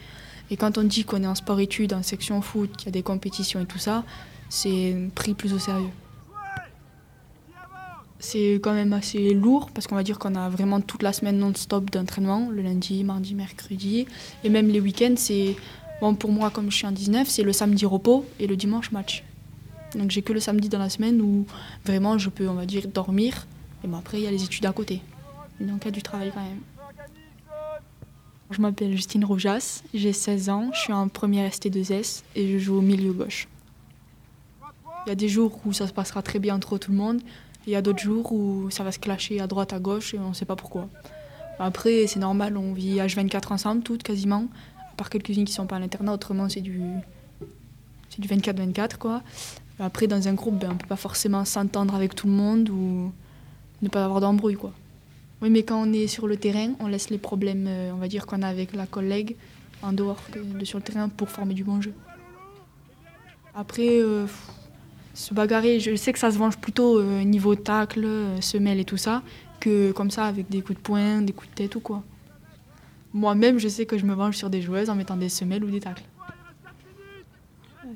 Et 0.51 0.57
quand 0.57 0.77
on 0.77 0.83
dit 0.83 1.05
qu'on 1.05 1.23
est 1.23 1.27
en 1.27 1.35
sport-études, 1.35 1.95
en 1.95 2.03
section 2.03 2.43
foot, 2.43 2.77
qu'il 2.77 2.87
y 2.87 2.89
a 2.89 2.93
des 2.93 3.03
compétitions 3.03 3.61
et 3.61 3.67
tout 3.67 3.79
ça, 3.79 4.05
c'est 4.49 4.97
pris 5.15 5.35
plus 5.35 5.53
au 5.53 5.59
sérieux. 5.59 5.91
c'est 8.19 8.61
quand 8.63 8.73
même 8.73 8.93
assez 8.93 9.35
lourd 9.35 9.71
parce 9.75 9.89
qu'on 9.89 9.97
va 9.97 10.05
dire 10.05 10.19
qu'on 10.19 10.37
a 10.37 10.49
vraiment 10.49 10.81
toute 10.81 11.03
la 11.03 11.13
semaine 11.13 11.39
non-stop 11.39 11.91
d'entraînement, 11.91 12.51
le 12.51 12.63
lundi, 12.63 13.03
mardi, 13.03 13.35
mercredi. 13.35 14.07
Et 14.45 14.49
même 14.49 14.69
les 14.69 14.81
week-ends, 14.81 15.15
c'est. 15.17 15.57
Bon, 16.03 16.17
pour 16.17 16.33
moi, 16.33 16.51
comme 16.51 16.69
je 16.69 16.77
suis 16.79 16.87
en 16.89 16.91
19, 16.91 17.29
c'est 17.29 17.45
le 17.45 17.53
samedi 17.53 17.87
repos 17.87 18.27
et 18.41 18.49
le 18.49 18.57
dimanche 18.57 18.91
match. 18.91 19.23
Donc 19.95 20.11
j'ai 20.11 20.21
que 20.21 20.33
le 20.33 20.41
samedi 20.41 20.69
dans 20.69 20.81
la 20.81 20.91
semaine 20.91 21.23
où 21.23 21.47
vraiment 21.85 22.19
je 22.19 22.29
peux, 22.29 22.49
on 22.49 22.55
va 22.55 22.67
dire, 22.67 22.89
dormir. 22.89 23.47
Et 23.85 23.89
après, 23.95 24.19
il 24.19 24.25
y 24.25 24.27
a 24.27 24.33
les 24.33 24.43
études 24.43 24.67
à 24.67 24.73
côté. 24.73 25.01
Donc 25.61 25.83
il 25.83 25.85
y 25.85 25.89
a 25.89 25.91
du 25.93 26.03
travail 26.03 26.33
quand 26.35 26.43
même. 26.43 26.59
Je 28.51 28.61
m'appelle 28.61 28.97
Justine 28.97 29.25
Roujas, 29.25 29.85
j'ai 29.95 30.13
16 30.13 30.49
ans, 30.49 30.71
je 30.75 30.81
suis 30.81 30.93
en 30.93 31.07
première 31.07 31.49
ST2S 31.49 32.25
et 32.35 32.53
je 32.53 32.59
joue 32.59 32.79
au 32.79 32.83
milieu 32.83 33.13
gauche. 33.13 33.47
Il 35.07 35.11
y 35.11 35.13
a 35.13 35.15
des 35.15 35.29
jours 35.29 35.57
où 35.65 35.73
ça 35.73 35.87
se 35.87 35.93
passera 35.93 36.21
très 36.21 36.41
bien 36.41 36.57
entre 36.57 36.79
tout 36.79 36.91
le 36.91 36.97
monde, 36.97 37.21
il 37.69 37.73
y 37.73 37.77
a 37.77 37.81
d'autres 37.81 38.03
jours 38.03 38.33
où 38.33 38.71
ça 38.71 38.83
va 38.83 38.91
se 38.91 38.99
clasher 38.99 39.39
à 39.39 39.47
droite, 39.47 39.73
à 39.73 39.79
gauche 39.79 40.15
et 40.15 40.19
on 40.19 40.31
ne 40.31 40.35
sait 40.35 40.47
pas 40.47 40.57
pourquoi. 40.57 40.89
Après, 41.61 42.09
c'est 42.09 42.19
normal, 42.19 42.57
on 42.57 42.73
vit 42.73 42.97
H24 42.97 43.53
ensemble, 43.53 43.83
toutes 43.85 44.03
quasiment, 44.03 44.49
part 45.03 45.11
quelques-unes 45.11 45.45
qui 45.45 45.53
sont 45.53 45.67
pas 45.67 45.77
à 45.77 45.81
l'internat, 45.81 46.13
autrement 46.13 46.49
c'est 46.49 46.61
du, 46.61 46.81
c'est 48.09 48.21
du 48.21 48.29
24-24 48.29 48.99
quoi. 48.99 49.23
Après, 49.81 50.07
dans 50.07 50.29
un 50.29 50.35
groupe, 50.35 50.59
ben, 50.61 50.71
on 50.73 50.77
peut 50.77 50.87
pas 50.87 50.97
forcément 50.97 51.45
s'entendre 51.45 51.97
avec 51.97 52.15
tout 52.15 52.29
le 52.29 52.33
monde 52.33 52.71
ou 52.71 53.11
ne 53.81 53.89
pas 53.89 54.05
avoir 54.05 54.21
d'embrouille 54.21 54.55
quoi. 54.55 54.73
Oui, 55.41 55.51
mais 55.51 55.65
quand 55.65 55.83
on 55.83 55.93
est 55.93 56.07
sur 56.07 56.29
le 56.29 56.37
terrain, 56.37 56.75
on 56.79 56.87
laisse 56.87 57.11
les 57.11 57.19
problèmes, 57.19 57.67
euh, 57.67 57.91
on 57.93 57.97
va 57.97 58.07
dire, 58.07 58.27
qu'on 58.27 58.43
a 58.43 58.47
avec 58.47 58.75
la 58.75 58.87
collègue 58.87 59.35
en 59.83 59.93
dehors 59.93 60.21
de, 60.33 60.65
sur 60.65 60.79
le 60.79 60.85
terrain 60.85 61.09
pour 61.09 61.31
former 61.31 61.55
du 61.55 61.65
bon 61.65 61.81
jeu. 61.81 61.95
Après, 63.57 63.99
euh, 63.99 64.27
se 65.15 65.35
bagarrer, 65.35 65.81
je 65.81 65.97
sais 65.97 66.13
que 66.13 66.21
ça 66.21 66.31
se 66.31 66.39
venge 66.39 66.59
plutôt 66.59 67.01
euh, 67.01 67.25
niveau 67.25 67.57
tacle, 67.57 68.07
semelle 68.41 68.79
et 68.79 68.85
tout 68.85 68.97
ça, 68.97 69.23
que 69.59 69.91
comme 69.91 70.13
ça 70.13 70.27
avec 70.27 70.49
des 70.49 70.63
coups 70.63 70.79
de 70.79 70.83
poing, 70.83 71.23
des 71.23 71.33
coups 71.33 71.51
de 71.51 71.55
tête 71.57 71.75
ou 71.75 71.81
quoi. 71.81 72.05
Moi-même, 73.15 73.59
je 73.59 73.69
sais 73.69 73.85
que 73.85 73.99
je 73.99 74.07
me 74.07 74.15
venge 74.15 74.37
sur 74.37 74.49
des 74.49 74.63
joueuses 74.63 74.89
en 74.89 74.95
mettant 74.95 75.17
des 75.17 75.29
semelles 75.29 75.65
ou 75.65 75.71
des 75.71 75.81
tacles. 75.81 76.05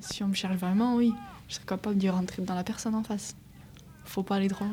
Si 0.00 0.22
on 0.22 0.28
me 0.28 0.34
cherche 0.34 0.56
vraiment, 0.56 0.96
oui, 0.96 1.12
je 1.48 1.54
serais 1.54 1.64
capable 1.66 1.96
d'y 1.96 2.10
rentrer 2.10 2.42
dans 2.42 2.54
la 2.54 2.64
personne 2.64 2.94
en 2.94 3.02
face. 3.02 3.34
Faut 4.04 4.22
pas 4.22 4.36
aller 4.36 4.48
droit. 4.48 4.66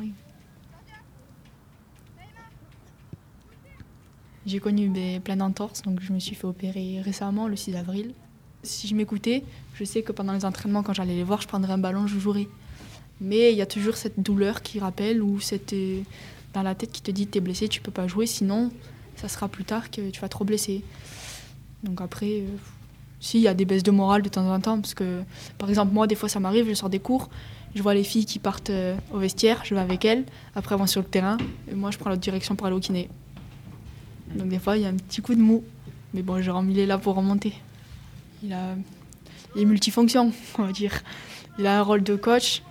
J'ai 4.46 4.60
connu 4.60 4.90
ben, 4.90 5.22
plein 5.22 5.36
d'entorses, 5.36 5.80
donc 5.80 6.00
je 6.00 6.12
me 6.12 6.18
suis 6.18 6.34
fait 6.34 6.46
opérer 6.46 7.00
récemment, 7.00 7.48
le 7.48 7.56
6 7.56 7.76
avril. 7.76 8.12
Si 8.62 8.86
je 8.86 8.94
m'écoutais, 8.94 9.42
je 9.74 9.84
sais 9.84 10.02
que 10.02 10.12
pendant 10.12 10.34
les 10.34 10.44
entraînements, 10.44 10.82
quand 10.82 10.92
j'allais 10.92 11.14
les 11.14 11.24
voir, 11.24 11.40
je 11.40 11.48
prendrais 11.48 11.72
un 11.72 11.78
ballon, 11.78 12.06
je 12.06 12.18
jouerais. 12.18 12.48
Mais 13.20 13.52
il 13.52 13.56
y 13.56 13.62
a 13.62 13.66
toujours 13.66 13.96
cette 13.96 14.20
douleur 14.20 14.60
qui 14.60 14.78
rappelle 14.78 15.22
ou 15.22 15.40
cette 15.40 15.72
euh, 15.72 16.02
dans 16.52 16.62
la 16.62 16.74
tête 16.74 16.92
qui 16.92 17.00
te 17.00 17.10
dit 17.10 17.26
t'es 17.26 17.40
blessé, 17.40 17.68
tu 17.68 17.80
peux 17.80 17.90
pas 17.90 18.06
jouer, 18.06 18.26
sinon 18.26 18.70
ça 19.16 19.28
sera 19.28 19.48
plus 19.48 19.64
tard 19.64 19.90
que 19.90 20.10
tu 20.10 20.20
vas 20.20 20.28
trop 20.28 20.44
blessé. 20.44 20.82
Donc 21.82 22.00
après, 22.00 22.40
euh, 22.40 22.46
si 23.20 23.38
il 23.38 23.42
y 23.42 23.48
a 23.48 23.54
des 23.54 23.64
baisses 23.64 23.82
de 23.82 23.90
morale 23.90 24.22
de 24.22 24.28
temps 24.28 24.52
en 24.52 24.60
temps, 24.60 24.80
parce 24.80 24.94
que 24.94 25.22
par 25.58 25.68
exemple 25.68 25.92
moi 25.92 26.06
des 26.06 26.14
fois 26.14 26.28
ça 26.28 26.40
m'arrive, 26.40 26.68
je 26.68 26.74
sors 26.74 26.90
des 26.90 27.00
cours, 27.00 27.28
je 27.74 27.82
vois 27.82 27.94
les 27.94 28.04
filles 28.04 28.26
qui 28.26 28.38
partent 28.38 28.70
euh, 28.70 28.96
au 29.12 29.18
vestiaire, 29.18 29.62
je 29.64 29.74
vais 29.74 29.80
avec 29.80 30.04
elles, 30.04 30.24
après 30.54 30.74
elles 30.74 30.80
vont 30.80 30.86
sur 30.86 31.02
le 31.02 31.08
terrain, 31.08 31.36
et 31.70 31.74
moi 31.74 31.90
je 31.90 31.98
prends 31.98 32.10
l'autre 32.10 32.22
direction 32.22 32.56
pour 32.56 32.66
aller 32.66 32.76
au 32.76 32.80
kiné. 32.80 33.08
Donc 34.34 34.48
des 34.48 34.58
fois, 34.58 34.76
il 34.76 34.82
y 34.82 34.86
a 34.86 34.88
un 34.88 34.96
petit 34.96 35.20
coup 35.20 35.34
de 35.34 35.40
mou. 35.40 35.64
Mais 36.12 36.22
bon, 36.22 36.40
Jérôme, 36.40 36.70
il 36.70 36.78
est 36.78 36.86
là 36.86 36.98
pour 36.98 37.14
remonter. 37.14 37.54
Il, 38.42 38.52
a, 38.52 38.74
il 39.54 39.62
est 39.62 39.64
multifonction, 39.64 40.32
on 40.58 40.62
va 40.62 40.72
dire. 40.72 41.02
Il 41.58 41.66
a 41.66 41.78
un 41.78 41.82
rôle 41.82 42.02
de 42.02 42.16
coach 42.16 42.62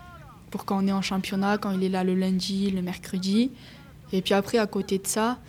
pour 0.50 0.66
quand 0.66 0.84
on 0.84 0.88
est 0.88 0.92
en 0.92 1.02
championnat, 1.02 1.58
quand 1.58 1.72
il 1.72 1.84
est 1.84 1.90
là 1.90 2.04
le 2.04 2.16
lundi, 2.16 2.70
le 2.70 2.82
mercredi. 2.82 3.52
Et 4.12 4.22
puis 4.22 4.34
après, 4.34 4.58
à 4.58 4.68
côté 4.68 4.98
de 4.98 5.08
ça, 5.08 5.40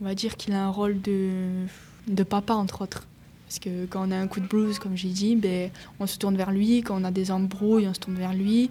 on 0.00 0.04
va 0.04 0.14
dire 0.14 0.36
qu'il 0.36 0.54
a 0.54 0.64
un 0.64 0.70
rôle 0.70 1.00
de, 1.00 1.66
de 2.06 2.22
papa, 2.22 2.54
entre 2.54 2.82
autres. 2.82 3.06
Parce 3.46 3.58
que 3.60 3.86
quand 3.86 4.06
on 4.06 4.10
a 4.10 4.16
un 4.16 4.26
coup 4.26 4.40
de 4.40 4.46
blues, 4.46 4.78
comme 4.78 4.96
j'ai 4.96 5.08
dit, 5.08 5.36
ben, 5.36 5.70
on 6.00 6.06
se 6.06 6.18
tourne 6.18 6.36
vers 6.36 6.50
lui. 6.50 6.82
Quand 6.82 7.00
on 7.00 7.04
a 7.04 7.10
des 7.10 7.30
embrouilles, 7.30 7.86
on 7.86 7.94
se 7.94 8.00
tourne 8.00 8.16
vers 8.16 8.34
lui. 8.34 8.70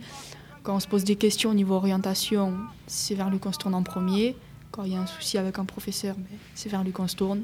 Quand 0.64 0.76
on 0.76 0.80
se 0.80 0.88
pose 0.88 1.04
des 1.04 1.16
questions 1.16 1.52
au 1.52 1.54
niveau 1.54 1.76
orientation, 1.76 2.58
c'est 2.88 3.16
vers 3.16 3.30
lui 3.30 3.40
qu'on 3.40 3.54
se 3.54 3.58
tourne 3.58 3.76
en 3.76 3.84
premier. 3.84 4.36
Quand 4.72 4.84
il 4.84 4.92
y 4.92 4.96
a 4.96 5.00
un 5.00 5.06
souci 5.06 5.38
avec 5.38 5.60
un 5.60 5.66
professeur, 5.66 6.16
c'est 6.56 6.70
vers 6.70 6.84
lui 6.84 6.92
qu'on 6.92 7.08
se 7.08 7.16
tourne. 7.16 7.44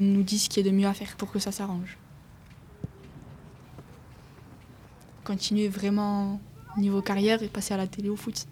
Il 0.00 0.12
nous 0.12 0.22
dit 0.22 0.38
ce 0.38 0.48
qu'il 0.48 0.64
y 0.64 0.68
a 0.68 0.72
de 0.72 0.76
mieux 0.76 0.88
à 0.88 0.94
faire 0.94 1.14
pour 1.16 1.30
que 1.30 1.38
ça 1.38 1.52
s'arrange. 1.52 1.96
Continuer 5.22 5.68
vraiment 5.68 6.40
niveau 6.76 7.02
carrière 7.02 7.42
et 7.42 7.48
passer 7.48 7.74
à 7.74 7.76
la 7.76 7.86
télé 7.86 8.08
au 8.08 8.16
foot. 8.16 8.46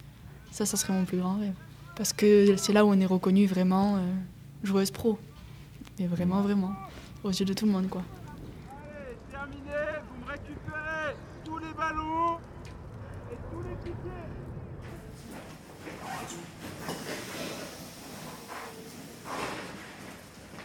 Ça, 0.52 0.66
ça 0.66 0.76
serait 0.76 0.92
mon 0.92 1.04
plus 1.04 1.18
grand 1.18 1.38
rêve. 1.38 1.54
Parce 2.00 2.14
que 2.14 2.56
c'est 2.56 2.72
là 2.72 2.86
où 2.86 2.88
on 2.88 2.98
est 2.98 3.04
reconnu 3.04 3.44
vraiment 3.44 3.96
euh, 3.96 4.00
joueuse 4.62 4.90
pro. 4.90 5.18
Mais 5.98 6.06
vraiment, 6.06 6.40
vraiment. 6.40 6.72
Aux 7.22 7.28
yeux 7.28 7.44
de 7.44 7.52
tout 7.52 7.66
le 7.66 7.72
monde, 7.72 7.90
quoi. 7.90 8.00
terminé, 9.30 9.60
vous 10.08 10.24
me 10.24 10.30
récupérez 10.30 11.14
tous 11.44 11.58
les 11.58 11.74
ballons 11.76 12.38
et 13.30 13.36
tous 13.50 13.62
les 13.68 13.76
piquets. 13.84 14.28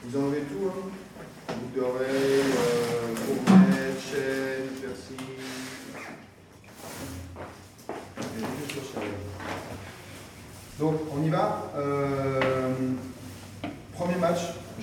Vous 0.06 0.18
enlevez 0.18 0.44
tout, 0.44 0.70
hein 0.70 0.90
Boucle 1.50 1.76
d'oreille, 1.76 2.35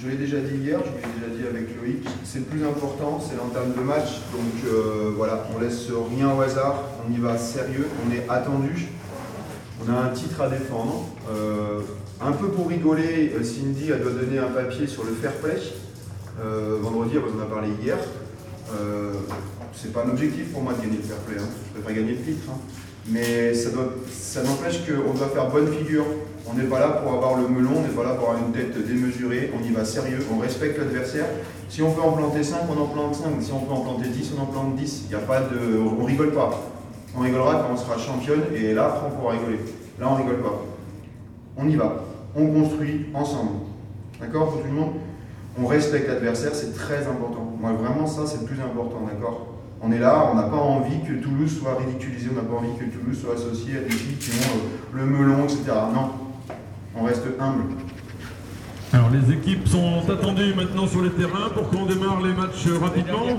je 0.03 0.11
l'ai 0.11 0.17
déjà 0.17 0.39
dit 0.39 0.57
hier, 0.57 0.81
je 0.81 0.91
l'ai 0.91 1.31
déjà 1.31 1.37
dit 1.37 1.57
avec 1.57 1.77
Loïc, 1.77 2.05
c'est 2.25 2.41
le 2.41 2.45
plus 2.45 2.65
important, 2.65 3.21
c'est 3.21 3.37
l'entame 3.37 3.73
de 3.77 3.81
match. 3.81 4.21
Donc 4.33 4.65
euh, 4.67 5.13
voilà, 5.17 5.47
on 5.55 5.61
laisse 5.61 5.87
rien 6.17 6.35
au 6.35 6.41
hasard, 6.41 6.83
on 7.07 7.13
y 7.13 7.19
va 7.19 7.39
sérieux, 7.39 7.87
on 8.05 8.13
est 8.13 8.29
attendu. 8.29 8.89
On 9.85 9.93
a 9.93 9.97
un 9.97 10.09
titre 10.11 10.41
à 10.41 10.49
défendre. 10.49 11.07
Euh, 11.31 11.81
un 12.21 12.33
peu 12.33 12.49
pour 12.49 12.69
rigoler, 12.69 13.33
euh, 13.37 13.45
Cindy 13.45 13.91
elle 13.91 14.03
doit 14.03 14.13
donner 14.13 14.39
un 14.39 14.49
papier 14.49 14.87
sur 14.87 15.05
le 15.05 15.13
fair 15.13 15.33
play. 15.35 15.57
Vendredi, 16.81 17.17
on 17.19 17.39
en 17.39 17.43
a 17.43 17.47
parlé 17.47 17.69
hier. 17.83 17.99
C'est 19.75 19.93
pas 19.93 20.05
un 20.05 20.11
objectif 20.11 20.51
pour 20.53 20.63
moi 20.63 20.73
de 20.73 20.81
gagner 20.81 20.97
le 20.97 21.03
fair 21.03 21.19
play. 21.19 21.37
Hein. 21.39 21.47
Je 21.67 21.81
préfère 21.81 22.03
gagner 22.03 22.17
le 22.19 22.25
titre. 22.25 22.49
Hein. 22.51 22.59
Mais 23.09 23.55
ça 23.55 24.43
n'empêche 24.43 24.81
qu'on 24.87 25.15
doit 25.15 25.29
faire 25.29 25.49
bonne 25.51 25.73
figure. 25.73 26.07
On 26.51 26.55
n'est 26.55 26.65
pas 26.65 26.81
là 26.81 26.89
pour 26.89 27.13
avoir 27.13 27.37
le 27.37 27.49
melon, 27.49 27.71
on 27.79 27.83
n'est 27.83 27.95
pas 27.95 28.03
là 28.03 28.15
pour 28.15 28.31
avoir 28.31 28.45
une 28.45 28.53
tête 28.53 28.77
démesurée. 28.87 29.53
On 29.59 29.65
y 29.65 29.73
va 29.73 29.85
sérieux, 29.85 30.19
on 30.35 30.39
respecte 30.39 30.79
l'adversaire. 30.79 31.27
Si 31.69 31.83
on 31.83 31.93
peut 31.93 32.03
en 32.03 32.13
planter 32.13 32.43
5, 32.43 32.59
on 32.69 32.83
en 32.83 32.87
plante 32.87 33.15
5. 33.15 33.25
Si 33.41 33.53
on 33.53 33.61
peut 33.61 33.73
en 33.73 33.81
planter 33.81 34.09
10, 34.09 34.33
on 34.37 34.43
en 34.43 34.47
plante 34.47 34.77
10. 34.77 35.05
Il 35.07 35.13
y 35.13 35.15
a 35.15 35.19
pas 35.19 35.41
de, 35.41 35.79
on 36.01 36.05
rigole 36.05 36.33
pas. 36.33 36.51
On 37.17 37.21
rigolera 37.21 37.55
quand 37.55 37.75
on 37.75 37.77
sera 37.77 37.99
championne 37.99 38.43
et 38.55 38.75
là, 38.75 39.03
on 39.07 39.19
pourra 39.19 39.33
rigoler. 39.35 39.61
Là, 40.01 40.09
on 40.11 40.17
rigole 40.17 40.39
pas. 40.39 40.63
On 41.57 41.69
y 41.69 41.77
va 41.77 42.03
on 42.35 42.47
construit 42.47 43.07
ensemble. 43.15 43.51
D'accord 44.21 44.51
Pour 44.51 44.63
tout 44.63 44.69
le 44.69 44.73
monde? 44.73 44.93
On 45.61 45.67
respecte 45.67 46.09
l'adversaire, 46.09 46.55
c'est 46.55 46.75
très 46.75 47.07
important. 47.07 47.53
Moi, 47.61 47.73
vraiment, 47.73 48.07
ça, 48.07 48.23
c'est 48.27 48.41
le 48.41 48.47
plus 48.47 48.61
important, 48.61 49.03
d'accord? 49.07 49.49
On 49.83 49.93
est 49.93 49.99
là, 49.99 50.31
on 50.33 50.37
n'a 50.37 50.45
pas 50.45 50.57
envie 50.57 51.01
que 51.07 51.13
Toulouse 51.13 51.59
soit 51.61 51.77
ridiculisé, 51.77 52.29
on 52.33 52.37
n'a 52.37 52.49
pas 52.49 52.57
envie 52.57 52.73
que 52.79 52.85
Toulouse 52.85 53.21
soit 53.21 53.35
associé 53.35 53.79
à 53.79 53.81
des 53.81 53.91
filles 53.91 54.17
qui 54.17 54.31
ont 54.31 54.57
euh, 54.57 54.99
le 54.99 55.05
melon, 55.05 55.45
etc. 55.45 55.65
Non, 55.93 56.11
on 56.97 57.05
reste 57.05 57.25
humble. 57.41 57.75
Alors 58.93 59.09
les 59.09 59.33
équipes 59.33 59.67
sont 59.67 60.03
attendues 60.11 60.53
maintenant 60.55 60.87
sur 60.87 61.03
les 61.03 61.11
terrains 61.11 61.49
pour 61.55 61.71
qu'on 61.71 61.87
démarre 61.87 62.21
les 62.21 62.35
matchs 62.35 62.67
rapidement. 62.79 63.39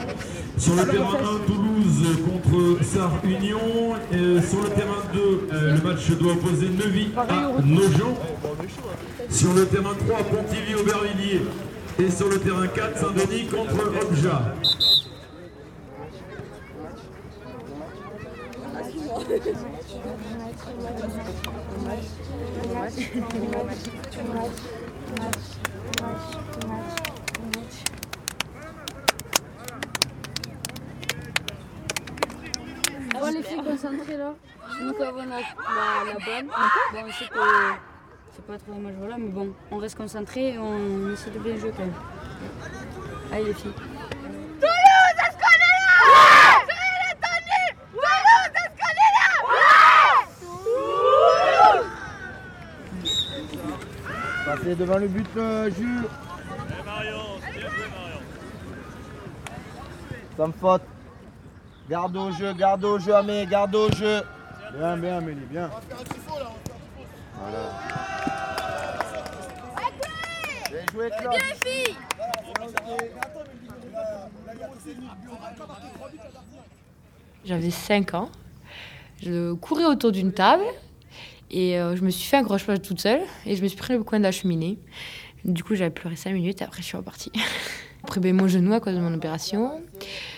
Sur 0.58 0.76
le 0.76 0.86
terrain 0.86 1.14
1, 1.14 1.46
Toulouse 1.46 2.18
contre 2.26 2.84
Sar 2.84 3.12
Union. 3.24 3.96
Et 4.12 4.42
sur 4.42 4.62
le 4.62 4.70
terrain 4.70 5.04
2, 5.14 5.20
euh, 5.20 5.76
le 5.76 5.82
match 5.82 6.10
doit 6.12 6.34
opposer 6.34 6.70
Neuvy 6.70 7.12
à 7.16 7.52
Nogent. 7.64 8.18
Sur 9.30 9.54
le 9.54 9.66
terrain 9.68 9.94
3, 10.08 10.24
Pontivy-Aubervilliers. 10.24 11.42
Et 12.00 12.10
sur 12.10 12.30
le 12.30 12.40
terrain 12.40 12.68
4, 12.68 12.98
Saint-Denis 12.98 13.46
contre 13.46 13.92
Obja. 14.02 14.56
Bon 33.14 33.28
les 33.32 33.44
filles 33.44 33.64
concentrées 33.64 34.18
là, 34.18 34.34
nous 34.82 35.02
avons 35.04 35.18
la, 35.18 35.26
la, 35.26 36.04
la 36.08 36.14
bonne. 36.14 36.48
Bon, 36.48 37.00
on 37.06 37.12
sait 37.12 37.26
que 37.28 37.40
c'est 38.36 38.46
pas 38.46 38.58
trop 38.58 38.74
dommage 38.74 38.96
voilà, 38.98 39.18
mais 39.18 39.30
bon, 39.30 39.54
on 39.72 39.78
reste 39.78 39.96
concentré 39.96 40.54
et 40.54 40.58
on 40.58 41.12
essaie 41.14 41.30
de 41.30 41.40
bien 41.40 41.56
jouer 41.58 41.72
quand 41.76 41.84
même. 41.84 41.94
Allez 43.32 43.46
les 43.46 43.54
filles. 43.54 43.72
Toulouse, 44.60 45.18
est-ce 45.20 45.38
qu'on 45.38 45.56
est 45.56 45.78
là 45.80 45.88
Ouais 46.68 46.76
J'ai 47.00 47.12
entendu 47.14 47.62
Toulouse, 47.94 48.54
est-ce 48.56 48.76
qu'on 48.80 48.96
est 49.00 49.14
là 49.18 49.28
Ouais 49.50 49.66
Toulouse 54.46 54.53
Passez 54.64 54.76
devant 54.76 54.98
le 54.98 55.08
but, 55.10 55.28
euh, 55.36 55.70
Jules. 55.72 56.08
Sans 60.38 60.52
faute. 60.54 60.82
Garde 61.90 62.16
au 62.16 62.32
jeu, 62.32 62.54
garde 62.54 62.86
au 62.86 62.98
jeu, 62.98 63.14
Amé, 63.14 63.46
garde 63.46 63.76
au 63.76 63.92
jeu. 63.92 64.22
Bien, 64.74 64.96
bien, 64.96 65.18
Amélie, 65.18 65.46
bien. 65.50 65.70
Voilà. 67.38 67.58
Bien 70.70 70.86
joué, 70.94 71.10
Claude. 71.20 71.34
Bien, 71.34 71.56
filles 71.66 71.96
J'avais 77.44 77.72
5 77.72 78.14
ans. 78.14 78.30
Je 79.22 79.54
courais 79.56 79.86
autour 79.86 80.14
d'une 80.14 80.32
table 80.32 80.64
et 81.54 81.80
euh, 81.80 81.96
je 81.96 82.02
me 82.04 82.10
suis 82.10 82.28
fait 82.28 82.38
un 82.38 82.44
croche 82.44 82.66
toute 82.84 83.00
seule 83.00 83.22
et 83.46 83.56
je 83.56 83.62
me 83.64 83.68
suis 83.68 83.78
pris 83.78 83.94
le 83.94 84.04
coin 84.04 84.18
de 84.20 84.24
la 84.24 84.32
cheminée. 84.32 84.80
Du 85.46 85.64
coup, 85.64 85.76
j'avais 85.76 85.90
pleuré 85.92 86.16
5 86.16 86.34
minutes 86.34 86.62
après 86.62 86.82
je 86.82 86.88
suis 86.88 86.98
repartie. 86.98 87.32
Après, 88.06 88.20
ben, 88.20 88.36
mon 88.36 88.50
genou 88.50 88.74
à 88.74 88.82
cause 88.82 88.94
de 88.96 89.00
mon 89.00 89.14
opération. 89.14 89.82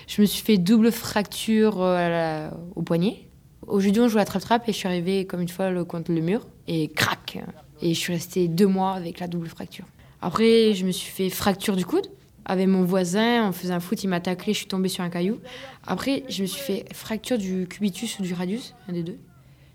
Je 0.07 0.21
me 0.21 0.27
suis 0.27 0.43
fait 0.43 0.59
double 0.59 0.91
fracture 0.91 1.77
euh, 1.81 2.47
au 2.75 2.83
poignet. 2.83 3.27
Au 3.65 3.79
jeudi, 3.79 3.99
on 3.99 4.07
jouait 4.07 4.21
à 4.21 4.25
trappe-trappe 4.25 4.69
et 4.69 4.71
je 4.71 4.77
suis 4.77 4.87
arrivée 4.87 5.25
comme 5.25 5.41
une 5.41 5.49
fois 5.49 5.71
le- 5.71 5.83
contre 5.83 6.11
le 6.11 6.21
mur 6.21 6.45
et 6.67 6.89
crac 6.89 7.39
Et 7.81 7.95
je 7.95 7.99
suis 7.99 8.13
restée 8.13 8.47
deux 8.47 8.67
mois 8.67 8.93
avec 8.93 9.19
la 9.19 9.27
double 9.27 9.47
fracture. 9.47 9.85
Après, 10.21 10.75
je 10.75 10.85
me 10.85 10.91
suis 10.91 11.09
fait 11.11 11.31
fracture 11.31 11.75
du 11.75 11.85
coude. 11.87 12.05
Avec 12.45 12.67
mon 12.67 12.83
voisin, 12.83 13.47
on 13.49 13.51
faisait 13.51 13.73
un 13.73 13.79
foot, 13.79 14.03
il 14.03 14.09
m'a 14.09 14.19
taclé, 14.19 14.53
je 14.53 14.59
suis 14.59 14.67
tombée 14.67 14.89
sur 14.89 15.03
un 15.03 15.09
caillou. 15.09 15.39
Après, 15.87 16.23
je 16.29 16.43
me 16.43 16.47
suis 16.47 16.61
fait 16.61 16.85
fracture 16.93 17.39
du 17.39 17.65
cubitus 17.67 18.19
ou 18.19 18.21
du 18.21 18.35
radius, 18.35 18.75
un 18.87 18.93
des 18.93 19.01
deux. 19.01 19.17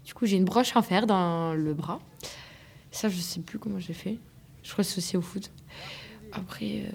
Du 0.05 0.15
coup, 0.15 0.27
j'ai 0.27 0.37
une 0.37 0.45
broche 0.45 0.75
en 0.77 0.83
fer 0.83 1.07
dans 1.07 1.55
le 1.55 1.75
bras. 1.75 2.01
Ça, 2.91 3.09
je 3.09 3.19
sais 3.19 3.41
plus 3.41 3.59
comment 3.59 3.79
j'ai 3.79 3.93
fait. 3.93 4.19
Je 4.63 4.73
crois 4.73 4.85
que 4.85 4.91
c'est 4.91 4.99
aussi 4.99 5.17
au 5.17 5.23
foot. 5.23 5.51
Après, 6.33 6.85
euh, 6.85 6.91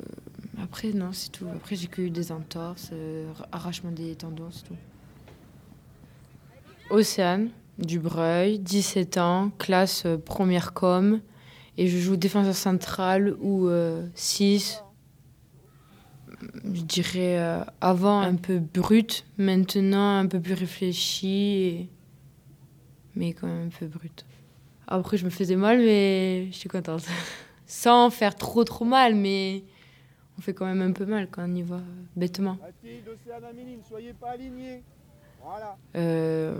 euh, 0.00 0.62
après 0.62 0.92
non, 0.92 1.12
c'est 1.12 1.30
tout. 1.30 1.46
Après, 1.54 1.76
j'ai 1.76 1.86
que 1.86 2.02
eu 2.02 2.10
des 2.10 2.32
entorses, 2.32 2.90
euh, 2.92 3.32
arrachement 3.50 3.90
des 3.90 4.14
tendons, 4.14 4.50
c'est 4.50 4.64
tout. 4.64 4.76
Océane, 6.90 7.50
Dubreuil, 7.78 8.58
17 8.58 9.18
ans, 9.18 9.50
classe 9.58 10.06
première 10.24 10.72
com. 10.74 11.20
Et 11.78 11.88
je 11.88 11.96
joue 11.96 12.16
défenseur 12.16 12.54
central 12.54 13.34
ou 13.40 13.70
6. 14.14 14.82
Je 16.64 16.82
dirais 16.82 17.38
euh, 17.40 17.64
avant 17.80 18.20
un 18.20 18.36
peu 18.36 18.58
brut, 18.58 19.24
maintenant 19.36 20.18
un 20.18 20.26
peu 20.26 20.40
plus 20.40 20.54
réfléchi, 20.54 21.28
et- 21.28 21.88
mais 23.16 23.32
quand 23.32 23.46
même 23.48 23.66
un 23.66 23.78
peu 23.78 23.86
brut. 23.86 24.24
Après, 24.86 25.16
je 25.16 25.24
me 25.24 25.30
faisais 25.30 25.56
mal, 25.56 25.78
mais 25.78 26.46
je 26.52 26.56
suis 26.56 26.68
contente. 26.68 27.04
Sans 27.66 28.10
faire 28.10 28.34
trop 28.36 28.62
trop 28.64 28.84
mal, 28.84 29.14
mais 29.14 29.64
on 30.38 30.42
fait 30.42 30.54
quand 30.54 30.66
même 30.66 30.82
un 30.82 30.92
peu 30.92 31.04
mal 31.06 31.28
quand 31.30 31.42
on 31.48 31.54
y 31.54 31.62
va 31.62 31.80
bêtement. 32.16 32.58
Soyez 33.88 34.12
pas 34.12 34.30
alignés. 34.30 34.82
Voilà. 35.42 35.76
Euh, 35.96 36.56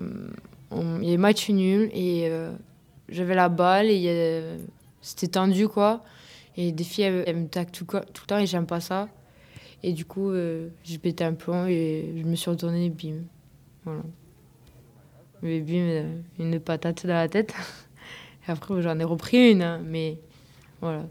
on- 0.70 1.00
il 1.00 1.10
y 1.10 1.14
a 1.14 1.18
match 1.18 1.48
nul 1.50 1.90
et 1.92 2.28
euh, 2.28 2.52
j'avais 3.08 3.34
la 3.34 3.48
balle 3.48 3.86
et 3.86 4.58
c'était 5.00 5.28
tendu 5.28 5.68
quoi. 5.68 6.02
Et 6.56 6.72
des 6.72 6.84
filles 6.84 7.04
elles, 7.04 7.24
elles 7.26 7.36
me 7.36 7.46
taquent 7.48 7.70
tout 7.72 7.86
le 7.92 8.26
temps 8.26 8.38
et 8.38 8.46
j'aime 8.46 8.66
pas 8.66 8.80
ça. 8.80 9.08
Et 9.82 9.92
du 9.92 10.04
coup, 10.04 10.30
euh, 10.30 10.68
j'ai 10.84 10.98
pété 10.98 11.24
un 11.24 11.34
plomb 11.34 11.66
et 11.66 12.14
je 12.16 12.22
me 12.22 12.36
suis 12.36 12.50
retournée 12.50 12.86
et 12.86 12.90
bim. 12.90 13.22
Voilà. 13.84 14.02
Mais 15.42 15.60
bim, 15.60 15.74
euh, 15.74 16.20
une 16.38 16.60
patate 16.60 17.04
dans 17.06 17.14
la 17.14 17.28
tête. 17.28 17.52
Et 18.48 18.50
après, 18.50 18.82
j'en 18.82 18.98
ai 18.98 19.04
repris 19.04 19.52
une, 19.52 19.62
hein, 19.62 19.80
mais 19.84 20.18
voilà. 20.80 21.04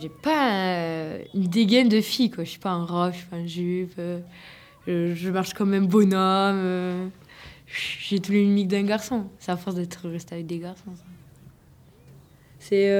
J'ai 0.00 0.08
pas 0.08 0.52
euh, 0.52 1.22
une 1.32 1.46
dégaine 1.46 1.88
de 1.88 2.00
fille, 2.00 2.30
quoi. 2.30 2.44
Je 2.44 2.50
suis 2.50 2.58
pas 2.58 2.70
un 2.70 2.84
rat, 2.84 3.12
je 3.12 3.18
suis 3.18 3.26
pas 3.26 3.36
un 3.36 3.46
jupe. 3.46 3.94
euh, 3.98 4.20
je, 4.86 5.30
marche 5.30 5.54
comme 5.54 5.72
un 5.72 5.80
bonhomme. 5.82 6.60
euh, 6.62 7.08
J'ai 7.66 8.20
tous 8.20 8.32
les 8.32 8.44
mimiques 8.44 8.68
d'un 8.68 8.82
garçon. 8.82 9.26
C'est 9.38 9.52
à 9.52 9.56
force 9.56 9.76
d'être 9.76 10.08
resté 10.08 10.34
avec 10.34 10.46
des 10.46 10.58
garçons. 10.58 10.92
C'est. 12.58 12.90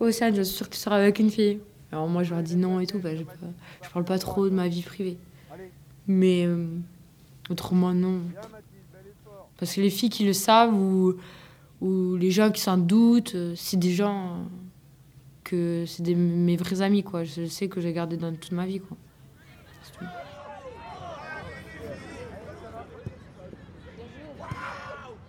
Océane, 0.00 0.34
je 0.34 0.42
suis 0.42 0.56
sûre 0.56 0.68
que 0.68 0.74
tu 0.74 0.80
seras 0.80 0.96
avec 0.96 1.18
une 1.18 1.30
fille. 1.30 1.60
Alors 1.92 2.08
moi, 2.08 2.22
je 2.22 2.34
leur 2.34 2.42
dis 2.42 2.56
non 2.56 2.80
et 2.80 2.86
tout. 2.86 2.98
Bah, 2.98 3.14
je, 3.14 3.22
je 3.22 3.90
parle 3.90 4.04
pas 4.04 4.18
trop 4.18 4.48
de 4.48 4.54
ma 4.54 4.68
vie 4.68 4.82
privée. 4.82 5.18
Mais 6.06 6.44
euh, 6.44 6.66
autrement, 7.50 7.94
non. 7.94 8.22
Parce 9.58 9.74
que 9.74 9.80
les 9.80 9.90
filles 9.90 10.10
qui 10.10 10.24
le 10.24 10.32
savent 10.32 10.74
ou, 10.74 11.16
les 11.82 12.30
gens 12.32 12.50
qui 12.50 12.60
s'en 12.60 12.78
doutent, 12.78 13.34
euh, 13.36 13.54
c'est 13.56 13.76
des 13.76 13.92
gens 13.92 14.26
euh, 14.26 14.42
que 15.44 15.84
c'est 15.86 16.02
mes 16.14 16.56
vrais 16.56 16.82
amis, 16.82 17.04
quoi. 17.04 17.22
Je 17.24 17.46
sais 17.46 17.68
que 17.68 17.80
j'ai 17.80 17.92
gardé 17.92 18.16
dans 18.16 18.32
toute 18.34 18.50
ma 18.52 18.66
vie, 18.66 18.80
quoi. 18.80 18.96
C'est 19.84 19.92
tout. 19.98 20.04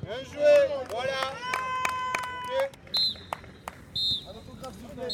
Bien 0.03 0.17
joué, 0.23 0.53
voilà. 0.89 1.21
Ok. 2.37 2.71
Un 4.27 4.31
autographe, 4.31 4.73
s'il 4.73 4.87
vous 4.87 4.93
plaît. 4.95 5.13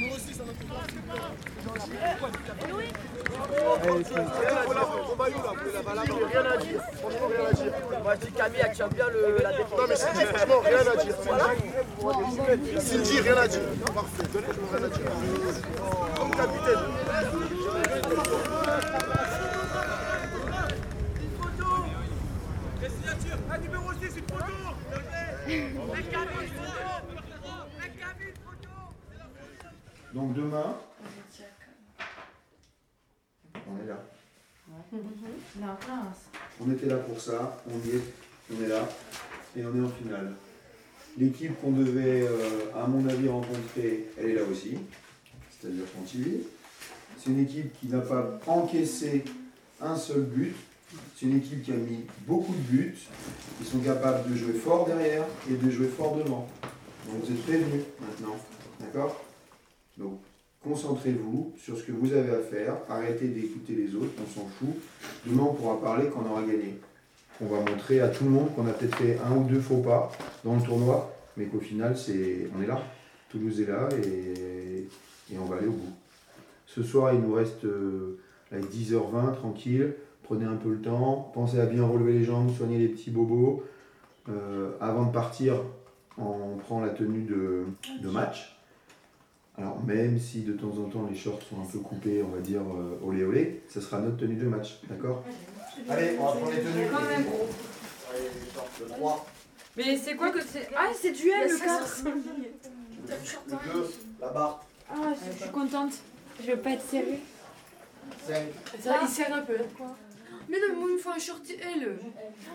Nous 0.00 0.14
aussi, 0.14 0.32
c'est 0.32 0.42
un 0.42 0.48
autographe, 0.48 0.90
s'il 0.90 1.00
vous 1.00 1.06
plaît. 1.10 1.24
La 4.12 5.82
balader. 5.82 6.12
Rien 6.32 6.44
à 6.44 6.56
dire. 6.58 6.80
Franchement, 7.00 7.28
rien 7.28 7.46
à 7.46 7.52
dire. 7.52 7.72
Moi, 8.02 8.14
je 8.14 8.26
dis 8.26 8.32
Camille, 8.32 8.60
elle 8.64 8.72
tient 8.72 8.88
bien 8.88 9.06
la 9.42 9.52
défense. 9.52 9.78
Non, 9.78 9.86
mais 9.88 9.96
Cindy, 9.96 10.24
franchement, 10.24 10.60
rien 10.64 10.78
à 10.78 10.96
dire. 10.96 11.16
Cindy, 12.80 13.20
rien 13.20 13.36
à 13.36 13.48
dire. 13.48 13.60
Parfait, 13.94 14.26
donnez-moi 14.32 14.68
rien 14.72 14.84
à 14.84 14.88
dire. 14.88 15.10
Comme 16.16 16.30
capitaine. 16.30 16.84
Un 23.50 23.58
numéro 23.58 23.92
6, 23.92 24.00
une 24.00 24.12
photo 24.12 24.52
Mec, 25.46 26.10
Camille, 26.10 26.42
une 26.42 26.48
photo 26.48 27.50
Mec, 27.78 27.92
Camille, 27.98 28.28
une 28.28 28.34
photo 28.42 28.74
Donc 30.12 30.34
demain, 30.34 30.76
on 33.68 33.76
est 33.82 33.86
là. 33.86 33.98
On 36.60 36.72
était 36.72 36.86
là 36.86 36.96
pour 36.96 37.20
ça, 37.20 37.60
on 37.66 37.88
y 37.88 37.96
est, 37.96 38.02
on 38.52 38.62
est 38.62 38.68
là, 38.68 38.88
et 39.56 39.64
on 39.64 39.76
est 39.76 39.84
en 39.84 39.88
finale. 39.88 40.32
L'équipe 41.16 41.60
qu'on 41.60 41.72
devait, 41.72 42.22
euh, 42.22 42.72
à 42.74 42.86
mon 42.86 43.08
avis, 43.08 43.28
rencontrer, 43.28 44.10
elle 44.18 44.30
est 44.30 44.34
là 44.34 44.42
aussi, 44.50 44.78
c'est-à-dire 45.50 45.84
Chantilly. 45.94 46.40
C'est 47.18 47.30
une 47.30 47.40
équipe 47.40 47.78
qui 47.78 47.86
n'a 47.88 48.00
pas 48.00 48.40
encaissé 48.46 49.24
un 49.80 49.96
seul 49.96 50.22
but. 50.22 50.54
C'est 51.16 51.26
une 51.26 51.38
équipe 51.38 51.62
qui 51.62 51.72
a 51.72 51.76
mis 51.76 52.04
beaucoup 52.26 52.52
de 52.52 52.58
buts. 52.58 52.98
Ils 53.60 53.66
sont 53.66 53.78
capables 53.78 54.30
de 54.30 54.36
jouer 54.36 54.54
fort 54.54 54.86
derrière 54.86 55.24
et 55.50 55.54
de 55.54 55.70
jouer 55.70 55.88
fort 55.88 56.16
devant. 56.16 56.48
Donc 57.06 57.24
vous 57.24 57.32
êtes 57.32 57.42
prévenus 57.42 57.82
maintenant. 58.00 58.36
D'accord? 58.80 59.24
Donc 59.96 60.20
concentrez-vous 60.64 61.52
sur 61.56 61.76
ce 61.76 61.84
que 61.84 61.92
vous 61.92 62.12
avez 62.12 62.30
à 62.30 62.40
faire. 62.40 62.74
Arrêtez 62.88 63.28
d'écouter 63.28 63.74
les 63.74 63.94
autres, 63.94 64.12
on 64.18 64.40
s'en 64.40 64.46
fout. 64.46 64.74
Demain, 65.26 65.44
on 65.50 65.54
pourra 65.54 65.80
parler 65.80 66.08
quand 66.12 66.24
on 66.26 66.32
aura 66.32 66.42
gagné. 66.42 66.78
On 67.40 67.46
va 67.46 67.58
montrer 67.58 68.00
à 68.00 68.08
tout 68.08 68.24
le 68.24 68.30
monde 68.30 68.54
qu'on 68.54 68.66
a 68.66 68.72
peut-être 68.72 68.96
fait 68.96 69.18
un 69.24 69.36
ou 69.36 69.44
deux 69.44 69.60
faux 69.60 69.78
pas 69.78 70.10
dans 70.44 70.56
le 70.56 70.62
tournoi, 70.62 71.12
mais 71.36 71.46
qu'au 71.46 71.60
final, 71.60 71.96
c'est, 71.96 72.48
on 72.56 72.62
est 72.62 72.66
là. 72.66 72.80
Toulouse 73.28 73.60
est 73.60 73.66
là 73.66 73.88
et, 74.02 74.86
et 75.32 75.38
on 75.38 75.44
va 75.44 75.56
aller 75.56 75.66
au 75.66 75.72
bout. 75.72 75.92
Ce 76.66 76.82
soir, 76.82 77.12
il 77.14 77.20
nous 77.20 77.34
reste 77.34 77.64
euh, 77.64 78.18
là, 78.50 78.58
10h20, 78.58 79.34
tranquille. 79.34 79.94
Prenez 80.22 80.44
un 80.44 80.56
peu 80.56 80.70
le 80.70 80.80
temps. 80.80 81.30
Pensez 81.34 81.60
à 81.60 81.66
bien 81.66 81.86
relever 81.86 82.12
les 82.12 82.24
jambes, 82.24 82.50
soigner 82.56 82.78
les 82.78 82.88
petits 82.88 83.10
bobos. 83.10 83.62
Euh, 84.28 84.70
avant 84.80 85.06
de 85.06 85.12
partir, 85.12 85.56
on 86.16 86.56
prend 86.56 86.80
la 86.80 86.90
tenue 86.90 87.22
de, 87.22 87.64
de 88.02 88.08
match. 88.08 88.53
Alors 89.56 89.82
même 89.84 90.18
si 90.18 90.40
de 90.42 90.52
temps 90.52 90.76
en 90.78 90.88
temps 90.88 91.06
les 91.08 91.16
shorts 91.16 91.40
sont 91.48 91.60
un 91.60 91.66
peu 91.70 91.78
coupés, 91.78 92.22
on 92.22 92.28
va 92.34 92.40
dire 92.40 92.60
euh, 92.62 92.98
olé 93.02 93.22
olé, 93.24 93.62
ça 93.68 93.80
sera 93.80 94.00
notre 94.00 94.16
tenue 94.16 94.34
de 94.36 94.46
match, 94.46 94.80
d'accord 94.88 95.24
Allez, 95.88 96.16
on 96.18 96.24
va 96.24 96.32
prendre 96.32 96.50
les 96.50 96.58
tenues. 96.60 96.86
Quand 96.90 97.00
même. 97.02 97.24
Allez, 98.10 98.24
les 98.24 98.52
shorts, 98.52 98.68
le 98.80 98.86
3, 98.86 99.26
Mais 99.76 99.96
c'est 99.96 100.16
quoi 100.16 100.30
que 100.30 100.40
c'est? 100.42 100.68
Ah, 100.76 100.88
c'est 101.00 101.12
duel 101.12 101.48
le 101.48 101.58
4 101.58 102.04
le 102.04 103.72
2, 103.72 103.90
la 104.20 104.28
barre, 104.28 104.64
Ah, 104.90 105.12
je 105.14 105.42
suis 105.42 105.50
contente. 105.52 105.92
Je 106.44 106.50
veux 106.50 106.58
pas 106.58 106.70
être 106.70 106.88
serrée. 106.88 107.20
5, 108.26 108.34
Ça, 108.82 108.96
il 109.02 109.08
serre 109.08 109.34
un 109.34 109.42
peu. 109.42 109.56
Mais 110.48 110.58
non, 110.58 110.76
moi, 110.80 110.88
il 110.90 110.94
me 110.94 110.98
faut 110.98 111.10
un 111.10 111.18
short 111.18 111.42
L. 111.50 111.96